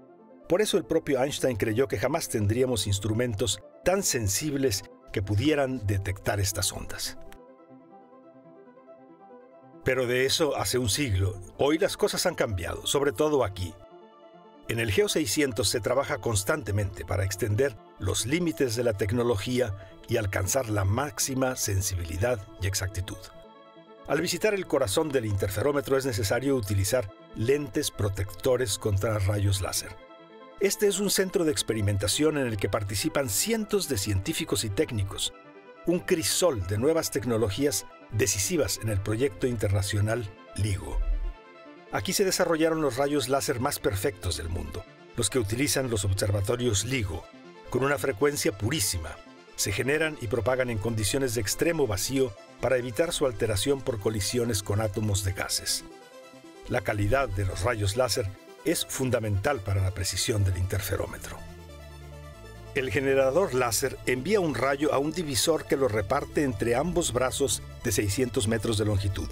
Por 0.48 0.62
eso 0.62 0.78
el 0.78 0.84
propio 0.84 1.22
Einstein 1.22 1.56
creyó 1.56 1.86
que 1.88 1.98
jamás 1.98 2.28
tendríamos 2.28 2.86
instrumentos 2.86 3.60
tan 3.84 4.02
sensibles 4.02 4.82
que 5.12 5.22
pudieran 5.22 5.86
detectar 5.86 6.40
estas 6.40 6.72
ondas. 6.72 7.18
Pero 9.84 10.06
de 10.06 10.26
eso 10.26 10.56
hace 10.56 10.78
un 10.78 10.88
siglo. 10.88 11.40
Hoy 11.56 11.78
las 11.78 11.96
cosas 11.96 12.26
han 12.26 12.34
cambiado, 12.34 12.86
sobre 12.86 13.12
todo 13.12 13.44
aquí. 13.44 13.74
En 14.68 14.80
el 14.80 14.90
Geo 14.92 15.08
600 15.08 15.66
se 15.66 15.80
trabaja 15.80 16.18
constantemente 16.18 17.06
para 17.06 17.24
extender 17.24 17.74
los 17.98 18.26
límites 18.26 18.76
de 18.76 18.84
la 18.84 18.92
tecnología 18.92 19.74
y 20.06 20.18
alcanzar 20.18 20.68
la 20.68 20.84
máxima 20.84 21.56
sensibilidad 21.56 22.46
y 22.60 22.66
exactitud. 22.66 23.16
Al 24.08 24.20
visitar 24.20 24.54
el 24.54 24.66
corazón 24.66 25.10
del 25.10 25.24
interferómetro 25.24 25.96
es 25.96 26.04
necesario 26.04 26.54
utilizar 26.56 27.10
lentes 27.34 27.90
protectores 27.90 28.78
contra 28.78 29.18
rayos 29.18 29.60
láser. 29.60 30.07
Este 30.60 30.88
es 30.88 30.98
un 30.98 31.08
centro 31.08 31.44
de 31.44 31.52
experimentación 31.52 32.36
en 32.36 32.48
el 32.48 32.56
que 32.56 32.68
participan 32.68 33.28
cientos 33.28 33.88
de 33.88 33.96
científicos 33.96 34.64
y 34.64 34.70
técnicos, 34.70 35.32
un 35.86 36.00
crisol 36.00 36.66
de 36.66 36.78
nuevas 36.78 37.12
tecnologías 37.12 37.86
decisivas 38.10 38.80
en 38.82 38.88
el 38.88 39.00
proyecto 39.00 39.46
internacional 39.46 40.28
LIGO. 40.56 40.98
Aquí 41.92 42.12
se 42.12 42.24
desarrollaron 42.24 42.82
los 42.82 42.96
rayos 42.96 43.28
láser 43.28 43.60
más 43.60 43.78
perfectos 43.78 44.36
del 44.36 44.48
mundo, 44.48 44.84
los 45.16 45.30
que 45.30 45.38
utilizan 45.38 45.90
los 45.90 46.04
observatorios 46.04 46.84
LIGO, 46.84 47.24
con 47.70 47.84
una 47.84 47.96
frecuencia 47.96 48.50
purísima. 48.50 49.14
Se 49.54 49.70
generan 49.70 50.18
y 50.20 50.26
propagan 50.26 50.70
en 50.70 50.78
condiciones 50.78 51.36
de 51.36 51.40
extremo 51.40 51.86
vacío 51.86 52.32
para 52.60 52.78
evitar 52.78 53.12
su 53.12 53.26
alteración 53.26 53.80
por 53.80 54.00
colisiones 54.00 54.64
con 54.64 54.80
átomos 54.80 55.22
de 55.22 55.34
gases. 55.34 55.84
La 56.68 56.80
calidad 56.80 57.28
de 57.28 57.46
los 57.46 57.62
rayos 57.62 57.96
láser 57.96 58.28
es 58.70 58.86
fundamental 58.86 59.60
para 59.60 59.82
la 59.82 59.92
precisión 59.92 60.44
del 60.44 60.58
interferómetro. 60.58 61.38
El 62.74 62.90
generador 62.90 63.54
láser 63.54 63.98
envía 64.06 64.40
un 64.40 64.54
rayo 64.54 64.92
a 64.92 64.98
un 64.98 65.12
divisor 65.12 65.64
que 65.64 65.76
lo 65.76 65.88
reparte 65.88 66.44
entre 66.44 66.76
ambos 66.76 67.12
brazos 67.12 67.62
de 67.82 67.92
600 67.92 68.46
metros 68.46 68.78
de 68.78 68.84
longitud, 68.84 69.28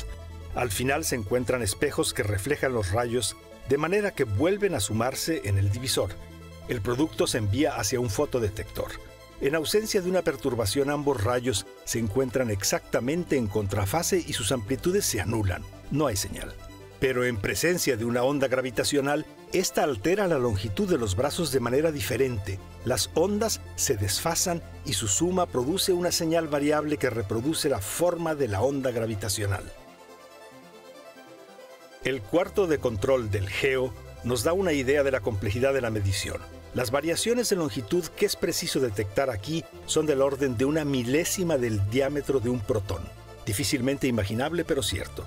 al 0.57 0.71
final 0.71 1.05
se 1.05 1.17
encuentran 1.17 1.63
espejos 1.63 2.15
que 2.15 2.23
reflejan 2.23 2.73
los 2.73 2.91
rayos 2.91 3.37
de 3.69 3.77
manera 3.77 4.13
que 4.13 4.25
vuelven 4.25 4.75
a 4.75 4.81
sumarse 4.81 5.43
en 5.45 5.59
el 5.59 5.71
divisor. 5.71 6.13
El 6.69 6.81
producto 6.81 7.27
se 7.27 7.37
envía 7.37 7.77
hacia 7.77 8.01
un 8.01 8.09
fotodetector. 8.09 8.91
En 9.43 9.55
ausencia 9.55 10.01
de 10.01 10.09
una 10.09 10.23
perturbación 10.23 10.89
ambos 10.89 11.23
rayos 11.23 11.67
se 11.85 11.99
encuentran 11.99 12.51
exactamente 12.51 13.37
en 13.37 13.49
contrafase 13.49 14.25
y 14.27 14.33
sus 14.33 14.51
amplitudes 14.51 15.05
se 15.05 15.21
anulan. 15.21 15.63
No 15.91 16.07
hay 16.07 16.17
señal. 16.17 16.55
Pero 17.01 17.25
en 17.25 17.37
presencia 17.37 17.97
de 17.97 18.05
una 18.05 18.23
onda 18.23 18.49
gravitacional, 18.49 19.27
esta 19.53 19.83
altera 19.83 20.27
la 20.27 20.39
longitud 20.39 20.89
de 20.89 20.99
los 20.99 21.15
brazos 21.15 21.53
de 21.53 21.61
manera 21.61 21.93
diferente. 21.93 22.59
Las 22.85 23.11
ondas 23.15 23.61
se 23.77 23.97
desfasan 23.97 24.63
y 24.85 24.95
su 24.95 25.09
suma 25.09 25.47
produce 25.47 25.93
una 25.93 26.11
señal 26.11 26.49
variable 26.49 26.97
que 26.97 27.11
reproduce 27.11 27.69
la 27.69 27.81
forma 27.81 28.35
de 28.35 28.49
la 28.49 28.63
onda 28.63 28.91
gravitacional. 28.91 29.65
El 32.05 32.23
cuarto 32.23 32.67
de 32.67 32.79
control 32.79 33.31
del 33.31 33.49
GEO 33.49 33.93
nos 34.25 34.43
da 34.43 34.53
una 34.53 34.73
idea 34.73 35.03
de 35.03 35.11
la 35.11 35.21
complejidad 35.21 35.75
de 35.75 35.81
la 35.81 35.91
medición. 35.91 36.41
Las 36.73 36.91
variaciones 36.91 37.49
de 37.49 37.57
longitud 37.57 38.05
que 38.05 38.27
es 38.27 38.37
preciso 38.37 38.81
detectar 38.81 39.31
aquí 39.31 39.65
son 39.87 40.07
del 40.07 40.21
orden 40.23 40.57
de 40.57 40.65
una 40.65 40.85
milésima 40.85 41.57
del 41.57 41.89
diámetro 41.91 42.39
de 42.39 42.51
un 42.51 42.61
protón. 42.61 43.03
Difícilmente 43.47 44.07
imaginable, 44.07 44.65
pero 44.65 44.83
cierto. 44.83 45.27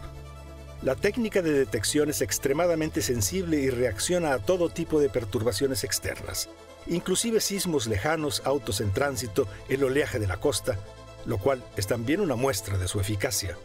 La 0.82 0.96
técnica 0.96 1.42
de 1.42 1.52
detección 1.52 2.10
es 2.10 2.22
extremadamente 2.22 3.02
sensible 3.02 3.58
y 3.58 3.70
reacciona 3.70 4.32
a 4.32 4.40
todo 4.40 4.70
tipo 4.70 5.02
de 5.02 5.10
perturbaciones 5.10 5.84
externas, 5.84 6.48
inclusive 6.88 7.42
sismos 7.42 7.86
lejanos, 7.86 8.42
autos 8.46 8.80
en 8.80 8.94
tránsito, 8.94 9.46
el 9.68 9.84
oleaje 9.84 10.20
de 10.20 10.28
la 10.28 10.38
costa, 10.38 10.78
lo 11.26 11.38
cual 11.38 11.62
es 11.76 11.86
también 11.86 12.22
una 12.22 12.36
muestra 12.36 12.78
de 12.78 12.88
su 12.88 13.02
eficacia. 13.02 13.58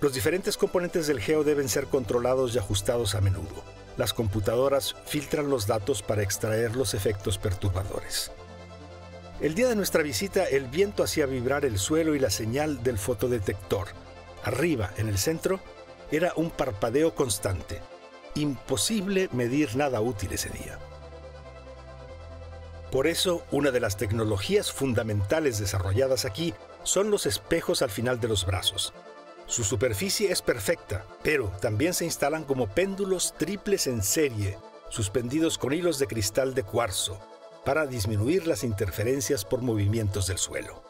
Los 0.00 0.14
diferentes 0.14 0.56
componentes 0.56 1.08
del 1.08 1.20
geo 1.20 1.42
deben 1.42 1.68
ser 1.68 1.86
controlados 1.86 2.54
y 2.54 2.58
ajustados 2.58 3.16
a 3.16 3.20
menudo. 3.20 3.64
Las 3.96 4.14
computadoras 4.14 4.94
filtran 5.06 5.50
los 5.50 5.66
datos 5.66 6.02
para 6.02 6.22
extraer 6.22 6.76
los 6.76 6.94
efectos 6.94 7.38
perturbadores. 7.38 8.30
El 9.40 9.56
día 9.56 9.66
de 9.66 9.74
nuestra 9.74 10.04
visita, 10.04 10.44
el 10.44 10.66
viento 10.66 11.02
hacía 11.02 11.26
vibrar 11.26 11.64
el 11.64 11.78
suelo 11.78 12.14
y 12.14 12.20
la 12.20 12.30
señal 12.30 12.84
del 12.84 12.98
fotodetector. 12.98 13.88
Arriba, 14.44 14.92
en 14.96 15.08
el 15.08 15.18
centro, 15.18 15.58
era 16.10 16.32
un 16.36 16.50
parpadeo 16.50 17.14
constante. 17.14 17.80
Imposible 18.34 19.28
medir 19.32 19.76
nada 19.76 20.00
útil 20.00 20.32
ese 20.32 20.50
día. 20.50 20.78
Por 22.90 23.06
eso, 23.06 23.44
una 23.50 23.70
de 23.70 23.80
las 23.80 23.96
tecnologías 23.96 24.72
fundamentales 24.72 25.58
desarrolladas 25.58 26.24
aquí 26.24 26.54
son 26.84 27.10
los 27.10 27.26
espejos 27.26 27.82
al 27.82 27.90
final 27.90 28.18
de 28.20 28.28
los 28.28 28.46
brazos, 28.46 28.94
su 29.48 29.64
superficie 29.64 30.30
es 30.30 30.42
perfecta, 30.42 31.06
pero 31.22 31.50
también 31.62 31.94
se 31.94 32.04
instalan 32.04 32.44
como 32.44 32.66
péndulos 32.66 33.32
triples 33.38 33.86
en 33.86 34.02
serie, 34.02 34.58
suspendidos 34.90 35.56
con 35.56 35.72
hilos 35.72 35.98
de 35.98 36.06
cristal 36.06 36.52
de 36.52 36.64
cuarzo, 36.64 37.18
para 37.64 37.86
disminuir 37.86 38.46
las 38.46 38.62
interferencias 38.62 39.46
por 39.46 39.62
movimientos 39.62 40.26
del 40.26 40.36
suelo. 40.36 40.82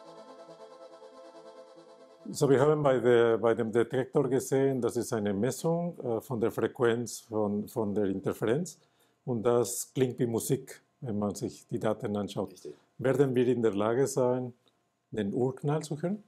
So, 2.27 2.49
wir 2.49 2.59
haben 2.59 2.83
bei, 2.83 2.99
der, 2.99 3.37
bei 3.37 3.53
dem 3.53 3.71
Detektor 3.71 4.29
gesehen, 4.29 4.81
das 4.81 4.97
ist 4.97 5.13
eine 5.13 5.33
Messung 5.33 5.97
äh, 5.99 6.21
von 6.21 6.39
der 6.39 6.51
Frequenz 6.51 7.21
von, 7.21 7.67
von 7.67 7.95
der 7.95 8.05
Interferenz 8.05 8.77
und 9.25 9.43
das 9.43 9.91
klingt 9.93 10.19
wie 10.19 10.27
Musik, 10.27 10.81
wenn 11.01 11.17
man 11.17 11.33
sich 11.33 11.65
die 11.69 11.79
Daten 11.79 12.15
anschaut. 12.17 12.51
Richtig. 12.51 12.75
Werden 12.97 13.33
wir 13.35 13.47
in 13.47 13.61
der 13.61 13.73
Lage 13.73 14.05
sein, 14.05 14.53
den 15.11 15.33
Urknall 15.33 15.81
zu 15.81 15.99
hören? 16.01 16.21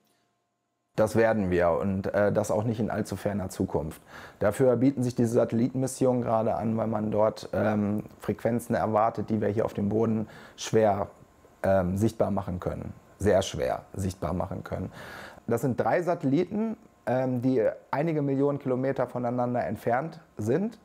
Das 0.95 1.15
werden 1.15 1.51
wir 1.51 1.71
und 1.71 2.07
äh, 2.13 2.31
das 2.31 2.51
auch 2.51 2.63
nicht 2.63 2.79
in 2.79 2.89
allzu 2.89 3.15
ferner 3.15 3.49
Zukunft. 3.49 4.01
Dafür 4.39 4.75
bieten 4.77 5.03
sich 5.03 5.15
diese 5.15 5.33
Satellitenmissionen 5.33 6.21
gerade 6.21 6.55
an, 6.55 6.75
weil 6.77 6.87
man 6.87 7.11
dort 7.11 7.49
ähm, 7.53 8.03
Frequenzen 8.19 8.75
erwartet, 8.75 9.29
die 9.29 9.39
wir 9.39 9.49
hier 9.49 9.65
auf 9.65 9.73
dem 9.73 9.89
Boden 9.89 10.27
schwer 10.55 11.09
ähm, 11.63 11.97
sichtbar 11.97 12.31
machen 12.31 12.59
können. 12.59 12.93
Sehr 13.19 13.41
schwer 13.41 13.83
sichtbar 13.93 14.33
machen 14.33 14.63
können. 14.63 14.91
Das 15.51 15.61
sind 15.61 15.79
drei 15.79 16.01
Satelliten, 16.01 16.77
ähm, 17.05 17.41
die 17.41 17.67
einige 17.91 18.21
Millionen 18.21 18.59
Kilometer 18.59 19.07
voneinander 19.07 19.65
entfernt 19.65 20.19
sind 20.37 20.79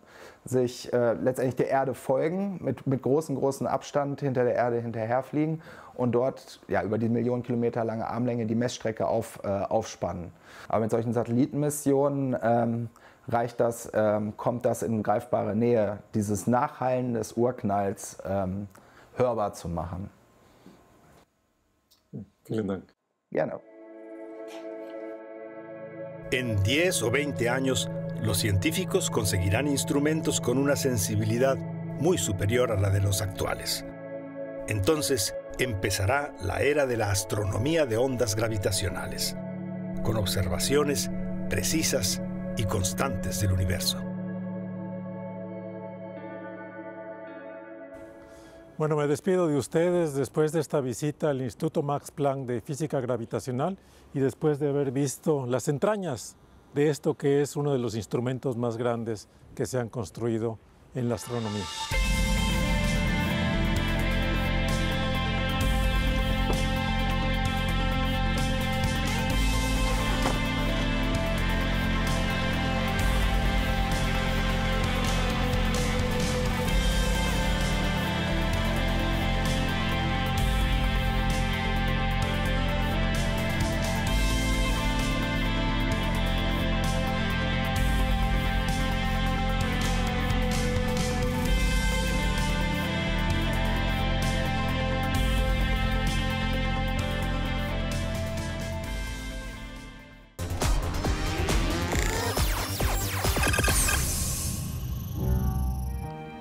sich 0.44 0.92
äh, 0.92 1.14
letztendlich 1.14 1.56
der 1.56 1.68
Erde 1.68 1.94
folgen, 1.94 2.58
mit, 2.62 2.86
mit 2.86 3.02
großem, 3.02 3.36
großem 3.36 3.66
Abstand 3.66 4.20
hinter 4.20 4.44
der 4.44 4.54
Erde 4.54 4.80
hinterherfliegen 4.80 5.62
und 5.94 6.12
dort 6.12 6.60
ja, 6.68 6.82
über 6.82 6.98
die 6.98 7.08
Millionen 7.08 7.42
Kilometer 7.42 7.84
lange 7.84 8.06
Armlänge 8.06 8.46
die 8.46 8.54
Messstrecke 8.54 9.06
auf, 9.06 9.40
äh, 9.42 9.48
aufspannen. 9.48 10.32
Aber 10.68 10.80
mit 10.80 10.90
solchen 10.90 11.12
Satellitenmissionen 11.12 12.36
ähm, 12.40 12.88
reicht 13.28 13.58
das, 13.58 13.90
ähm, 13.92 14.36
kommt 14.36 14.64
das 14.64 14.82
in 14.82 15.02
greifbare 15.02 15.56
Nähe, 15.56 15.98
dieses 16.14 16.46
Nachhallen 16.46 17.14
des 17.14 17.32
Urknalls 17.32 18.18
ähm, 18.24 18.68
hörbar 19.16 19.52
zu 19.54 19.68
machen. 19.68 20.10
Vielen 22.44 22.68
Dank. 22.68 22.84
Gerne. 23.32 23.58
En 26.32 26.60
10 26.62 27.02
o 27.04 27.10
20 27.12 27.48
años, 27.48 27.88
los 28.20 28.38
científicos 28.38 29.10
conseguirán 29.10 29.68
instrumentos 29.68 30.40
con 30.40 30.58
una 30.58 30.74
sensibilidad 30.74 31.56
muy 31.56 32.18
superior 32.18 32.72
a 32.72 32.80
la 32.80 32.90
de 32.90 33.00
los 33.00 33.22
actuales. 33.22 33.84
Entonces 34.66 35.36
empezará 35.60 36.34
la 36.42 36.62
era 36.62 36.86
de 36.86 36.96
la 36.96 37.12
astronomía 37.12 37.86
de 37.86 37.96
ondas 37.96 38.34
gravitacionales, 38.34 39.36
con 40.02 40.16
observaciones 40.16 41.10
precisas 41.48 42.20
y 42.56 42.64
constantes 42.64 43.40
del 43.40 43.52
universo. 43.52 44.02
Bueno, 48.78 48.94
me 48.96 49.06
despido 49.06 49.48
de 49.48 49.56
ustedes 49.56 50.12
después 50.12 50.52
de 50.52 50.60
esta 50.60 50.82
visita 50.82 51.30
al 51.30 51.40
Instituto 51.40 51.82
Max 51.82 52.10
Planck 52.10 52.46
de 52.46 52.60
Física 52.60 53.00
Gravitacional 53.00 53.78
y 54.12 54.20
después 54.20 54.58
de 54.58 54.68
haber 54.68 54.92
visto 54.92 55.46
las 55.46 55.68
entrañas 55.68 56.36
de 56.74 56.90
esto 56.90 57.14
que 57.14 57.40
es 57.40 57.56
uno 57.56 57.72
de 57.72 57.78
los 57.78 57.94
instrumentos 57.94 58.58
más 58.58 58.76
grandes 58.76 59.28
que 59.54 59.64
se 59.64 59.78
han 59.78 59.88
construido 59.88 60.58
en 60.94 61.08
la 61.08 61.14
astronomía. 61.14 61.64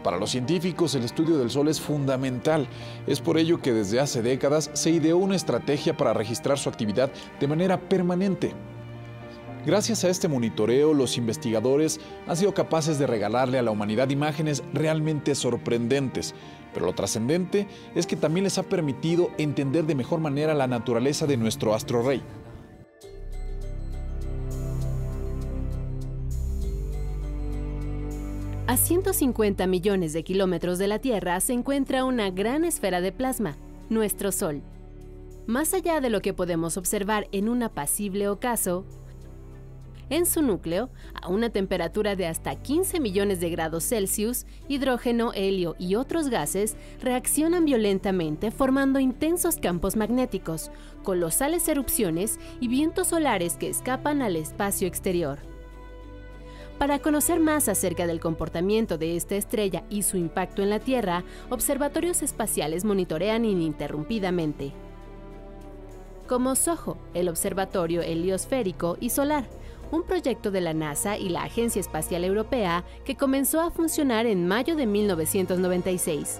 Para 0.05 0.19
los 0.19 0.29
científicos 0.29 0.93
el 0.93 1.03
estudio 1.03 1.39
del 1.39 1.49
Sol 1.49 1.67
es 1.67 1.81
fundamental. 1.81 2.67
Es 3.07 3.21
por 3.21 3.39
ello 3.39 3.59
que 3.59 3.73
desde 3.73 3.99
hace 3.99 4.21
décadas 4.21 4.69
se 4.73 4.91
ideó 4.91 5.17
una 5.17 5.35
estrategia 5.35 5.97
para 5.97 6.13
registrar 6.13 6.59
su 6.59 6.69
actividad 6.69 7.11
de 7.39 7.47
manera 7.47 7.79
permanente. 7.89 8.53
Gracias 9.65 10.03
a 10.03 10.09
este 10.09 10.27
monitoreo, 10.27 10.93
los 10.93 11.17
investigadores 11.17 11.99
han 12.27 12.37
sido 12.37 12.53
capaces 12.53 12.99
de 12.99 13.07
regalarle 13.07 13.57
a 13.57 13.63
la 13.63 13.71
humanidad 13.71 14.11
imágenes 14.11 14.61
realmente 14.73 15.33
sorprendentes, 15.33 16.35
pero 16.71 16.85
lo 16.85 16.93
trascendente 16.93 17.67
es 17.95 18.05
que 18.05 18.15
también 18.15 18.43
les 18.43 18.59
ha 18.59 18.63
permitido 18.63 19.31
entender 19.39 19.87
de 19.87 19.95
mejor 19.95 20.19
manera 20.19 20.53
la 20.53 20.67
naturaleza 20.67 21.25
de 21.25 21.37
nuestro 21.37 21.73
astro 21.73 22.03
rey. 22.03 22.21
A 28.67 28.77
150 28.77 29.67
millones 29.67 30.11
de 30.13 30.23
kilómetros 30.23 30.79
de 30.79 30.87
la 30.87 30.97
Tierra 30.97 31.39
se 31.39 31.53
encuentra 31.53 32.03
una 32.03 32.31
gran 32.31 32.65
esfera 32.65 32.99
de 32.99 33.11
plasma, 33.11 33.57
nuestro 33.89 34.31
Sol. 34.31 34.63
Más 35.45 35.75
allá 35.75 36.01
de 36.01 36.09
lo 36.09 36.19
que 36.19 36.33
podemos 36.33 36.75
observar 36.75 37.27
en 37.31 37.47
un 37.47 37.61
apacible 37.61 38.27
ocaso, 38.27 38.83
en 40.09 40.25
su 40.25 40.41
núcleo, 40.41 40.89
a 41.21 41.27
una 41.27 41.51
temperatura 41.51 42.15
de 42.15 42.25
hasta 42.25 42.55
15 42.55 42.99
millones 42.99 43.39
de 43.39 43.51
grados 43.51 43.83
Celsius, 43.83 44.47
hidrógeno, 44.67 45.31
helio 45.33 45.75
y 45.77 45.93
otros 45.93 46.29
gases 46.29 46.75
reaccionan 47.01 47.65
violentamente 47.65 48.49
formando 48.49 48.99
intensos 48.99 49.57
campos 49.57 49.95
magnéticos, 49.95 50.71
colosales 51.03 51.67
erupciones 51.67 52.39
y 52.59 52.67
vientos 52.67 53.09
solares 53.09 53.57
que 53.57 53.69
escapan 53.69 54.23
al 54.23 54.35
espacio 54.35 54.87
exterior. 54.87 55.54
Para 56.77 56.99
conocer 56.99 57.39
más 57.39 57.69
acerca 57.69 58.05
del 58.05 58.19
comportamiento 58.19 58.97
de 58.97 59.15
esta 59.15 59.35
estrella 59.35 59.83
y 59.89 60.03
su 60.03 60.17
impacto 60.17 60.61
en 60.61 60.69
la 60.69 60.79
Tierra, 60.79 61.23
observatorios 61.49 62.21
espaciales 62.21 62.83
monitorean 62.83 63.45
ininterrumpidamente. 63.45 64.73
Como 66.27 66.55
SOHO, 66.55 66.97
el 67.13 67.29
Observatorio 67.29 68.01
Heliosférico 68.01 68.97
y 68.99 69.11
Solar, 69.11 69.45
un 69.91 70.03
proyecto 70.03 70.51
de 70.51 70.59
la 70.59 70.73
NASA 70.73 71.17
y 71.17 71.29
la 71.29 71.43
Agencia 71.43 71.79
Espacial 71.79 72.25
Europea 72.25 72.83
que 73.05 73.15
comenzó 73.15 73.61
a 73.61 73.71
funcionar 73.71 74.25
en 74.25 74.45
mayo 74.45 74.75
de 74.75 74.85
1996. 74.85 76.39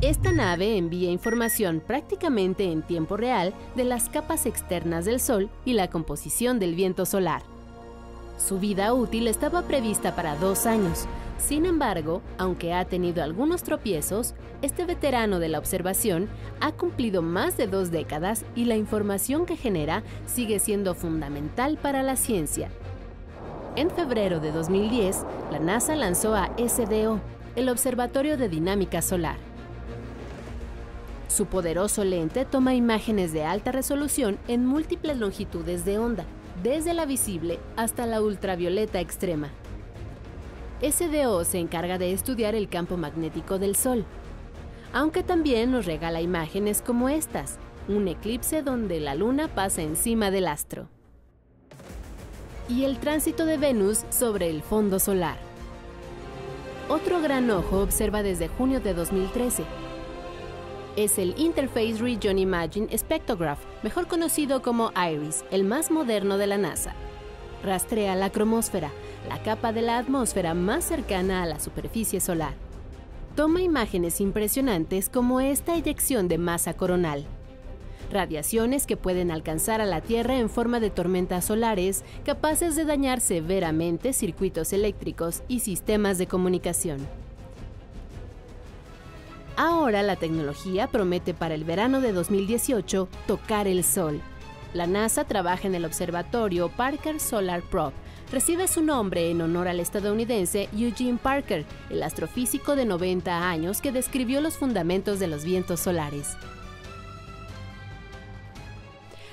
Esta 0.00 0.32
nave 0.32 0.76
envía 0.76 1.12
información 1.12 1.80
prácticamente 1.86 2.64
en 2.64 2.82
tiempo 2.82 3.16
real 3.16 3.54
de 3.76 3.84
las 3.84 4.08
capas 4.08 4.46
externas 4.46 5.04
del 5.04 5.20
Sol 5.20 5.50
y 5.64 5.74
la 5.74 5.88
composición 5.88 6.58
del 6.58 6.74
viento 6.74 7.06
solar. 7.06 7.51
Su 8.44 8.58
vida 8.58 8.92
útil 8.92 9.28
estaba 9.28 9.62
prevista 9.62 10.16
para 10.16 10.34
dos 10.34 10.66
años. 10.66 11.06
Sin 11.38 11.64
embargo, 11.64 12.22
aunque 12.38 12.74
ha 12.74 12.84
tenido 12.84 13.22
algunos 13.22 13.62
tropiezos, 13.62 14.34
este 14.62 14.84
veterano 14.84 15.38
de 15.38 15.48
la 15.48 15.60
observación 15.60 16.28
ha 16.60 16.72
cumplido 16.72 17.22
más 17.22 17.56
de 17.56 17.68
dos 17.68 17.92
décadas 17.92 18.44
y 18.56 18.64
la 18.64 18.74
información 18.74 19.46
que 19.46 19.56
genera 19.56 20.02
sigue 20.26 20.58
siendo 20.58 20.96
fundamental 20.96 21.78
para 21.80 22.02
la 22.02 22.16
ciencia. 22.16 22.68
En 23.76 23.90
febrero 23.90 24.40
de 24.40 24.50
2010, 24.50 25.24
la 25.52 25.60
NASA 25.60 25.94
lanzó 25.94 26.34
a 26.34 26.50
SDO, 26.58 27.20
el 27.54 27.68
Observatorio 27.68 28.36
de 28.36 28.48
Dinámica 28.48 29.02
Solar. 29.02 29.36
Su 31.28 31.46
poderoso 31.46 32.02
lente 32.02 32.44
toma 32.44 32.74
imágenes 32.74 33.32
de 33.32 33.44
alta 33.44 33.70
resolución 33.70 34.38
en 34.48 34.66
múltiples 34.66 35.16
longitudes 35.18 35.84
de 35.84 35.98
onda, 35.98 36.26
desde 36.62 36.94
la 36.94 37.06
visible 37.06 37.58
hasta 37.76 38.06
la 38.06 38.22
ultravioleta 38.22 39.00
extrema. 39.00 39.50
SDO 40.80 41.44
se 41.44 41.58
encarga 41.58 41.98
de 41.98 42.12
estudiar 42.12 42.54
el 42.54 42.68
campo 42.68 42.96
magnético 42.96 43.58
del 43.58 43.76
Sol, 43.76 44.04
aunque 44.92 45.22
también 45.22 45.70
nos 45.70 45.86
regala 45.86 46.20
imágenes 46.20 46.82
como 46.82 47.08
estas, 47.08 47.58
un 47.88 48.08
eclipse 48.08 48.62
donde 48.62 49.00
la 49.00 49.14
luna 49.14 49.48
pasa 49.48 49.82
encima 49.82 50.30
del 50.30 50.48
astro. 50.48 50.88
Y 52.68 52.84
el 52.84 52.98
tránsito 52.98 53.44
de 53.44 53.58
Venus 53.58 54.04
sobre 54.10 54.48
el 54.48 54.62
fondo 54.62 54.98
solar. 54.98 55.36
Otro 56.88 57.20
gran 57.20 57.50
ojo 57.50 57.80
observa 57.80 58.22
desde 58.22 58.48
junio 58.48 58.80
de 58.80 58.94
2013 58.94 59.64
es 60.96 61.18
el 61.18 61.34
Interface 61.38 61.96
Region 61.98 62.38
Imaging 62.38 62.88
Spectrograph, 62.96 63.60
mejor 63.82 64.06
conocido 64.06 64.62
como 64.62 64.92
IRIS, 64.96 65.44
el 65.50 65.64
más 65.64 65.90
moderno 65.90 66.38
de 66.38 66.46
la 66.46 66.58
NASA. 66.58 66.94
Rastrea 67.64 68.14
la 68.16 68.30
cromósfera, 68.30 68.90
la 69.28 69.42
capa 69.42 69.72
de 69.72 69.82
la 69.82 69.98
atmósfera 69.98 70.54
más 70.54 70.84
cercana 70.84 71.42
a 71.42 71.46
la 71.46 71.60
superficie 71.60 72.20
solar. 72.20 72.54
Toma 73.36 73.62
imágenes 73.62 74.20
impresionantes 74.20 75.08
como 75.08 75.40
esta 75.40 75.74
eyección 75.74 76.28
de 76.28 76.38
masa 76.38 76.74
coronal. 76.74 77.24
Radiaciones 78.10 78.86
que 78.86 78.98
pueden 78.98 79.30
alcanzar 79.30 79.80
a 79.80 79.86
la 79.86 80.02
Tierra 80.02 80.38
en 80.38 80.50
forma 80.50 80.80
de 80.80 80.90
tormentas 80.90 81.46
solares 81.46 82.04
capaces 82.24 82.76
de 82.76 82.84
dañar 82.84 83.20
severamente 83.22 84.12
circuitos 84.12 84.74
eléctricos 84.74 85.42
y 85.48 85.60
sistemas 85.60 86.18
de 86.18 86.26
comunicación. 86.26 87.21
Ahora 89.56 90.02
la 90.02 90.16
tecnología 90.16 90.86
promete 90.86 91.34
para 91.34 91.54
el 91.54 91.64
verano 91.64 92.00
de 92.00 92.12
2018 92.12 93.08
tocar 93.26 93.68
el 93.68 93.84
sol. 93.84 94.20
La 94.72 94.86
NASA 94.86 95.24
trabaja 95.24 95.68
en 95.68 95.74
el 95.74 95.84
observatorio 95.84 96.70
Parker 96.70 97.20
Solar 97.20 97.62
Probe. 97.62 97.92
Recibe 98.30 98.66
su 98.66 98.82
nombre 98.82 99.30
en 99.30 99.42
honor 99.42 99.68
al 99.68 99.80
estadounidense 99.80 100.70
Eugene 100.74 101.18
Parker, 101.22 101.66
el 101.90 102.02
astrofísico 102.02 102.76
de 102.76 102.86
90 102.86 103.50
años 103.50 103.82
que 103.82 103.92
describió 103.92 104.40
los 104.40 104.56
fundamentos 104.56 105.18
de 105.18 105.26
los 105.26 105.44
vientos 105.44 105.80
solares. 105.80 106.38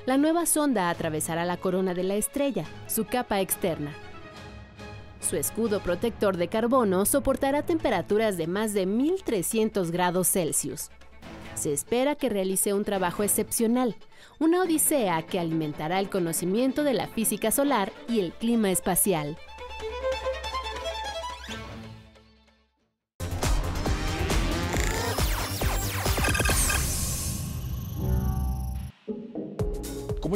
La 0.05 0.17
nueva 0.17 0.45
sonda 0.45 0.89
atravesará 0.89 1.45
la 1.45 1.55
corona 1.55 1.93
de 1.93 2.03
la 2.03 2.15
estrella, 2.15 2.65
su 2.87 3.05
capa 3.05 3.39
externa, 3.39 3.93
su 5.19 5.35
escudo 5.35 5.81
protector 5.81 6.37
de 6.37 6.47
carbono 6.47 7.05
soportará 7.05 7.63
temperaturas 7.63 8.37
de 8.37 8.47
más 8.47 8.73
de 8.73 8.85
1300 8.85 9.91
grados 9.91 10.29
Celsius. 10.29 10.89
Se 11.55 11.73
espera 11.73 12.15
que 12.15 12.29
realice 12.29 12.73
un 12.73 12.85
trabajo 12.85 13.23
excepcional, 13.23 13.95
una 14.39 14.61
odisea 14.61 15.21
que 15.23 15.39
alimentará 15.39 15.99
el 15.99 16.09
conocimiento 16.09 16.83
de 16.83 16.93
la 16.93 17.07
física 17.07 17.51
solar 17.51 17.91
y 18.07 18.21
el 18.21 18.31
clima 18.31 18.71
espacial. 18.71 19.37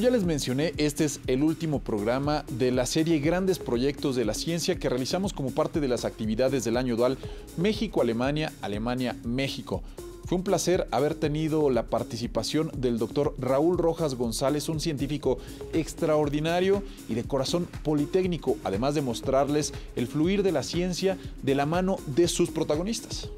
Ya 0.03 0.09
les 0.09 0.25
mencioné, 0.25 0.73
este 0.75 1.05
es 1.05 1.21
el 1.27 1.43
último 1.43 1.79
programa 1.79 2.43
de 2.49 2.73
la 2.73 2.85
serie 2.85 3.19
Grandes 3.19 3.57
Proyectos 3.57 4.17
de 4.17 4.25
la 4.25 4.33
Ciencia 4.33 4.77
que 4.77 4.89
realizamos 4.89 5.31
como 5.31 5.51
parte 5.51 5.79
de 5.79 5.87
las 5.87 6.03
actividades 6.03 6.65
del 6.65 6.75
año 6.75 6.97
dual 6.97 7.17
México-Alemania, 7.55 8.51
Alemania-México. 8.61 9.81
Fue 10.25 10.37
un 10.37 10.43
placer 10.43 10.89
haber 10.91 11.15
tenido 11.15 11.69
la 11.69 11.83
participación 11.83 12.69
del 12.75 12.99
doctor 12.99 13.33
Raúl 13.39 13.77
Rojas 13.77 14.15
González, 14.15 14.67
un 14.67 14.81
científico 14.81 15.37
extraordinario 15.71 16.83
y 17.07 17.13
de 17.13 17.23
corazón 17.23 17.65
politécnico, 17.83 18.57
además 18.65 18.95
de 18.95 19.03
mostrarles 19.03 19.73
el 19.95 20.07
fluir 20.07 20.43
de 20.43 20.51
la 20.51 20.63
ciencia 20.63 21.17
de 21.43 21.55
la 21.55 21.65
mano 21.65 21.95
de 22.07 22.27
sus 22.27 22.51
protagonistas. 22.51 23.29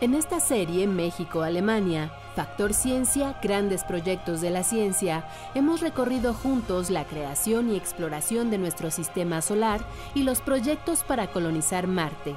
En 0.00 0.14
esta 0.14 0.40
serie 0.40 0.86
México-Alemania, 0.86 2.10
Factor 2.38 2.72
Ciencia, 2.72 3.36
grandes 3.42 3.82
proyectos 3.82 4.40
de 4.40 4.50
la 4.50 4.62
ciencia, 4.62 5.24
hemos 5.56 5.80
recorrido 5.80 6.32
juntos 6.32 6.88
la 6.88 7.04
creación 7.04 7.68
y 7.68 7.76
exploración 7.76 8.48
de 8.48 8.58
nuestro 8.58 8.92
sistema 8.92 9.42
solar 9.42 9.80
y 10.14 10.22
los 10.22 10.40
proyectos 10.40 11.02
para 11.02 11.32
colonizar 11.32 11.88
Marte. 11.88 12.36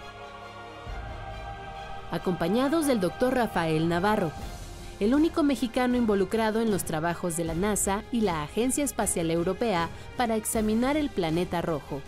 Acompañados 2.10 2.88
del 2.88 3.00
doctor 3.00 3.36
Rafael 3.36 3.90
Navarro, 3.90 4.32
el 5.00 5.14
único 5.14 5.44
mexicano 5.44 5.96
involucrado 5.98 6.62
en 6.62 6.72
los 6.72 6.84
trabajos 6.84 7.38
de 7.38 7.44
la 7.44 7.54
NASA 7.54 8.02
y 8.12 8.22
la 8.22 8.42
Agencia 8.42 8.84
Espacial 8.84 9.30
Europea 9.30 9.88
para 10.18 10.36
examinar 10.36 10.98
el 10.98 11.12
planeta 11.12 11.62
rojo 11.62 12.02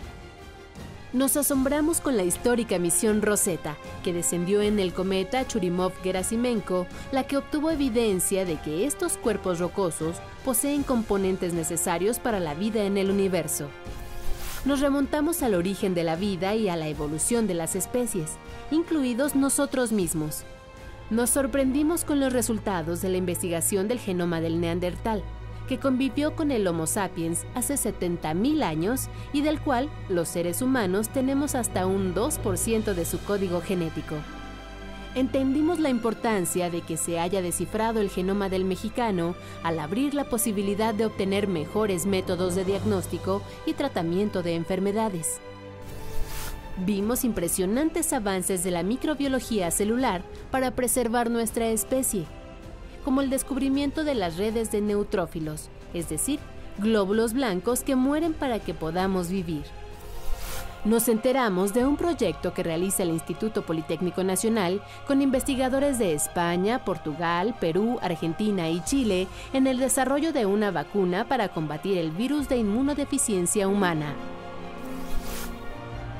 nos 1.14 1.36
asombramos 1.36 2.00
con 2.00 2.16
la 2.16 2.24
histórica 2.24 2.80
misión 2.80 3.22
Rosetta, 3.22 3.76
que 4.02 4.12
descendió 4.12 4.62
en 4.62 4.80
el 4.80 4.92
cometa 4.92 5.46
Churyumov-Gerasimenko, 5.46 6.86
la 7.12 7.22
que 7.22 7.36
obtuvo 7.36 7.70
evidencia 7.70 8.44
de 8.44 8.56
que 8.56 8.84
estos 8.84 9.16
cuerpos 9.16 9.60
rocosos 9.60 10.16
poseen 10.44 10.82
componentes 10.82 11.54
necesarios 11.54 12.18
para 12.18 12.40
la 12.40 12.54
vida 12.54 12.82
en 12.82 12.98
el 12.98 13.10
universo. 13.10 13.68
Nos 14.64 14.80
remontamos 14.80 15.42
al 15.44 15.54
origen 15.54 15.94
de 15.94 16.02
la 16.02 16.16
vida 16.16 16.56
y 16.56 16.68
a 16.68 16.74
la 16.74 16.88
evolución 16.88 17.46
de 17.46 17.54
las 17.54 17.76
especies, 17.76 18.32
incluidos 18.72 19.36
nosotros 19.36 19.92
mismos. 19.92 20.42
Nos 21.10 21.30
sorprendimos 21.30 22.04
con 22.04 22.18
los 22.18 22.32
resultados 22.32 23.02
de 23.02 23.10
la 23.10 23.18
investigación 23.18 23.86
del 23.86 24.00
genoma 24.00 24.40
del 24.40 24.60
Neandertal, 24.60 25.22
que 25.68 25.78
convivió 25.78 26.36
con 26.36 26.50
el 26.50 26.66
Homo 26.66 26.86
sapiens 26.86 27.44
hace 27.54 27.74
70.000 27.74 28.62
años 28.62 29.08
y 29.32 29.40
del 29.40 29.60
cual 29.60 29.88
los 30.08 30.28
seres 30.28 30.62
humanos 30.62 31.08
tenemos 31.08 31.54
hasta 31.54 31.86
un 31.86 32.14
2% 32.14 32.94
de 32.94 33.04
su 33.04 33.18
código 33.20 33.60
genético. 33.60 34.16
Entendimos 35.14 35.78
la 35.78 35.90
importancia 35.90 36.70
de 36.70 36.80
que 36.80 36.96
se 36.96 37.20
haya 37.20 37.40
descifrado 37.40 38.00
el 38.00 38.10
genoma 38.10 38.48
del 38.48 38.64
mexicano 38.64 39.36
al 39.62 39.78
abrir 39.78 40.12
la 40.12 40.24
posibilidad 40.24 40.92
de 40.92 41.06
obtener 41.06 41.46
mejores 41.46 42.04
métodos 42.04 42.56
de 42.56 42.64
diagnóstico 42.64 43.40
y 43.64 43.74
tratamiento 43.74 44.42
de 44.42 44.56
enfermedades. 44.56 45.40
Vimos 46.78 47.22
impresionantes 47.22 48.12
avances 48.12 48.64
de 48.64 48.72
la 48.72 48.82
microbiología 48.82 49.70
celular 49.70 50.22
para 50.50 50.72
preservar 50.72 51.30
nuestra 51.30 51.68
especie, 51.68 52.26
como 53.04 53.20
el 53.20 53.30
descubrimiento 53.30 54.04
de 54.04 54.14
las 54.14 54.36
redes 54.36 54.72
de 54.72 54.80
neutrófilos, 54.80 55.68
es 55.92 56.08
decir, 56.08 56.40
glóbulos 56.78 57.32
blancos 57.32 57.82
que 57.82 57.96
mueren 57.96 58.32
para 58.32 58.58
que 58.58 58.74
podamos 58.74 59.28
vivir. 59.28 59.64
Nos 60.84 61.08
enteramos 61.08 61.72
de 61.72 61.86
un 61.86 61.96
proyecto 61.96 62.52
que 62.52 62.62
realiza 62.62 63.04
el 63.04 63.08
Instituto 63.08 63.62
Politécnico 63.62 64.22
Nacional 64.22 64.82
con 65.06 65.22
investigadores 65.22 65.98
de 65.98 66.12
España, 66.12 66.84
Portugal, 66.84 67.54
Perú, 67.58 67.98
Argentina 68.02 68.68
y 68.68 68.82
Chile 68.84 69.26
en 69.54 69.66
el 69.66 69.78
desarrollo 69.78 70.34
de 70.34 70.44
una 70.44 70.70
vacuna 70.70 71.26
para 71.26 71.48
combatir 71.48 71.96
el 71.96 72.10
virus 72.10 72.50
de 72.50 72.58
inmunodeficiencia 72.58 73.66
humana. 73.66 74.14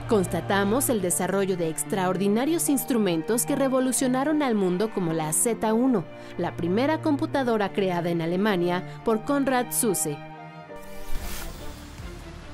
Constatamos 0.08 0.90
el 0.90 1.00
desarrollo 1.00 1.56
de 1.56 1.70
extraordinarios 1.70 2.68
instrumentos 2.68 3.46
que 3.46 3.56
revolucionaron 3.56 4.42
al 4.42 4.54
mundo 4.54 4.90
como 4.90 5.14
la 5.14 5.30
Z1, 5.30 6.04
la 6.36 6.54
primera 6.56 7.00
computadora 7.00 7.72
creada 7.72 8.10
en 8.10 8.20
Alemania 8.20 8.84
por 9.04 9.24
Konrad 9.24 9.72
Zuse, 9.72 10.18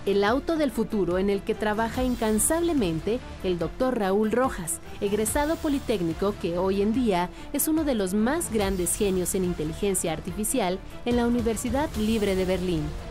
el 0.07 0.25
auto 0.25 0.57
del 0.57 0.71
futuro 0.71 1.19
en 1.19 1.29
el 1.29 1.43
que 1.43 1.55
trabaja 1.55 2.03
incansablemente 2.03 3.19
el 3.45 3.59
doctor 3.59 3.99
Raúl 3.99 4.33
Rojas, 4.33 4.81
egresado 5.01 5.57
politécnico 5.57 6.35
que 6.41 6.57
hoy 6.57 6.83
en 6.83 6.95
día 6.95 7.31
es 7.53 7.69
uno 7.69 7.85
de 7.85 7.95
los 7.95 8.15
más 8.15 8.53
grandes 8.53 8.97
genios 8.97 9.35
en 9.35 9.45
inteligencia 9.45 10.13
artificial 10.13 10.79
en 11.05 11.17
la 11.17 11.27
Universidad 11.27 11.89
Libre 11.97 12.35
de 12.35 12.45
Berlín. 12.45 13.10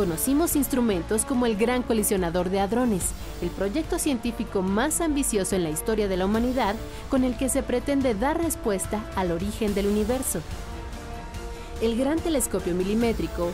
Conocimos 0.00 0.56
instrumentos 0.56 1.26
como 1.26 1.44
el 1.44 1.58
Gran 1.58 1.82
Colisionador 1.82 2.48
de 2.48 2.58
Hadrones, 2.58 3.10
el 3.42 3.50
proyecto 3.50 3.98
científico 3.98 4.62
más 4.62 5.02
ambicioso 5.02 5.56
en 5.56 5.62
la 5.62 5.68
historia 5.68 6.08
de 6.08 6.16
la 6.16 6.24
humanidad 6.24 6.74
con 7.10 7.22
el 7.22 7.36
que 7.36 7.50
se 7.50 7.62
pretende 7.62 8.14
dar 8.14 8.42
respuesta 8.42 9.04
al 9.14 9.30
origen 9.30 9.74
del 9.74 9.88
universo. 9.88 10.40
El 11.82 11.98
Gran 11.98 12.18
Telescopio 12.18 12.74
Milimétrico, 12.74 13.50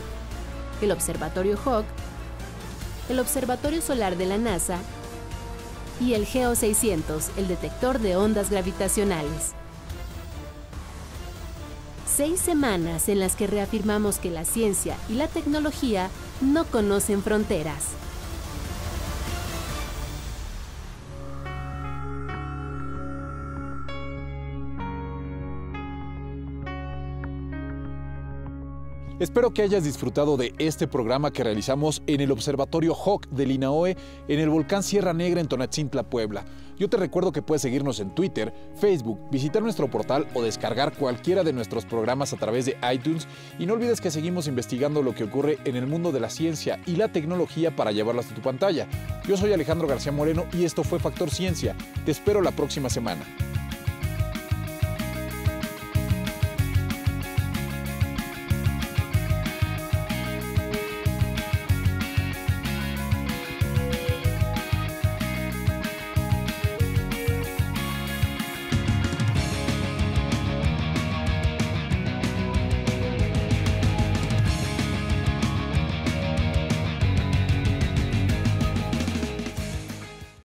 el 0.81 0.93
Observatorio 0.93 1.57
Hawk, 1.65 1.83
el 3.09 3.19
Observatorio 3.19 3.81
Solar 3.81 4.15
de 4.15 4.27
la 4.27 4.37
NASA 4.37 4.77
y 5.99 6.13
el 6.13 6.25
GEO 6.25 6.55
600, 6.55 7.31
el 7.35 7.49
detector 7.49 7.99
de 7.99 8.15
ondas 8.15 8.51
gravitacionales. 8.51 9.51
Seis 12.15 12.39
semanas 12.39 13.09
en 13.09 13.19
las 13.19 13.35
que 13.35 13.47
reafirmamos 13.47 14.17
que 14.17 14.31
la 14.31 14.45
ciencia 14.45 14.95
y 15.09 15.15
la 15.15 15.27
tecnología 15.27 16.09
no 16.41 16.65
conocen 16.65 17.23
fronteras. 17.23 18.06
Espero 29.19 29.51
que 29.51 29.63
hayas 29.63 29.83
disfrutado 29.83 30.37
de 30.37 30.53
este 30.59 30.87
programa 30.87 31.31
que 31.31 31.43
realizamos 31.43 32.03
en 32.05 32.21
el 32.21 32.31
Observatorio 32.31 32.93
Hawk 32.93 33.27
del 33.29 33.49
INAOE 33.49 33.97
en 34.27 34.39
el 34.39 34.47
volcán 34.47 34.83
Sierra 34.83 35.11
Negra 35.11 35.41
en 35.41 35.47
Tonatzintla, 35.47 36.03
Puebla. 36.03 36.45
Yo 36.77 36.87
te 36.87 36.97
recuerdo 36.97 37.31
que 37.31 37.41
puedes 37.41 37.63
seguirnos 37.63 37.99
en 37.99 38.13
Twitter, 38.13 38.53
Facebook, 38.75 39.19
visitar 39.31 39.63
nuestro 39.63 39.89
portal 39.89 40.27
o 40.35 40.43
descargar 40.43 40.95
cualquiera 40.95 41.43
de 41.43 41.51
nuestros 41.51 41.83
programas 41.83 42.31
a 42.31 42.37
través 42.37 42.67
de 42.67 42.77
iTunes 42.93 43.27
y 43.57 43.65
no 43.65 43.73
olvides 43.73 44.01
que 44.01 44.11
seguimos 44.11 44.47
investigando 44.47 45.01
lo 45.01 45.15
que 45.15 45.23
ocurre 45.23 45.57
en 45.65 45.75
el 45.75 45.87
mundo 45.87 46.11
de 46.11 46.19
la 46.19 46.29
ciencia 46.29 46.79
y 46.85 46.95
la 46.95 47.11
tecnología 47.11 47.75
para 47.75 47.91
llevarlo 47.91 48.21
hasta 48.21 48.35
tu 48.35 48.41
pantalla. 48.41 48.87
Yo 49.27 49.35
soy 49.35 49.51
Alejandro 49.51 49.87
García 49.87 50.11
Moreno 50.11 50.45
y 50.53 50.63
esto 50.63 50.83
fue 50.83 50.99
Factor 50.99 51.31
Ciencia. 51.31 51.75
Te 52.05 52.11
espero 52.11 52.43
la 52.43 52.51
próxima 52.51 52.87
semana. 52.87 53.25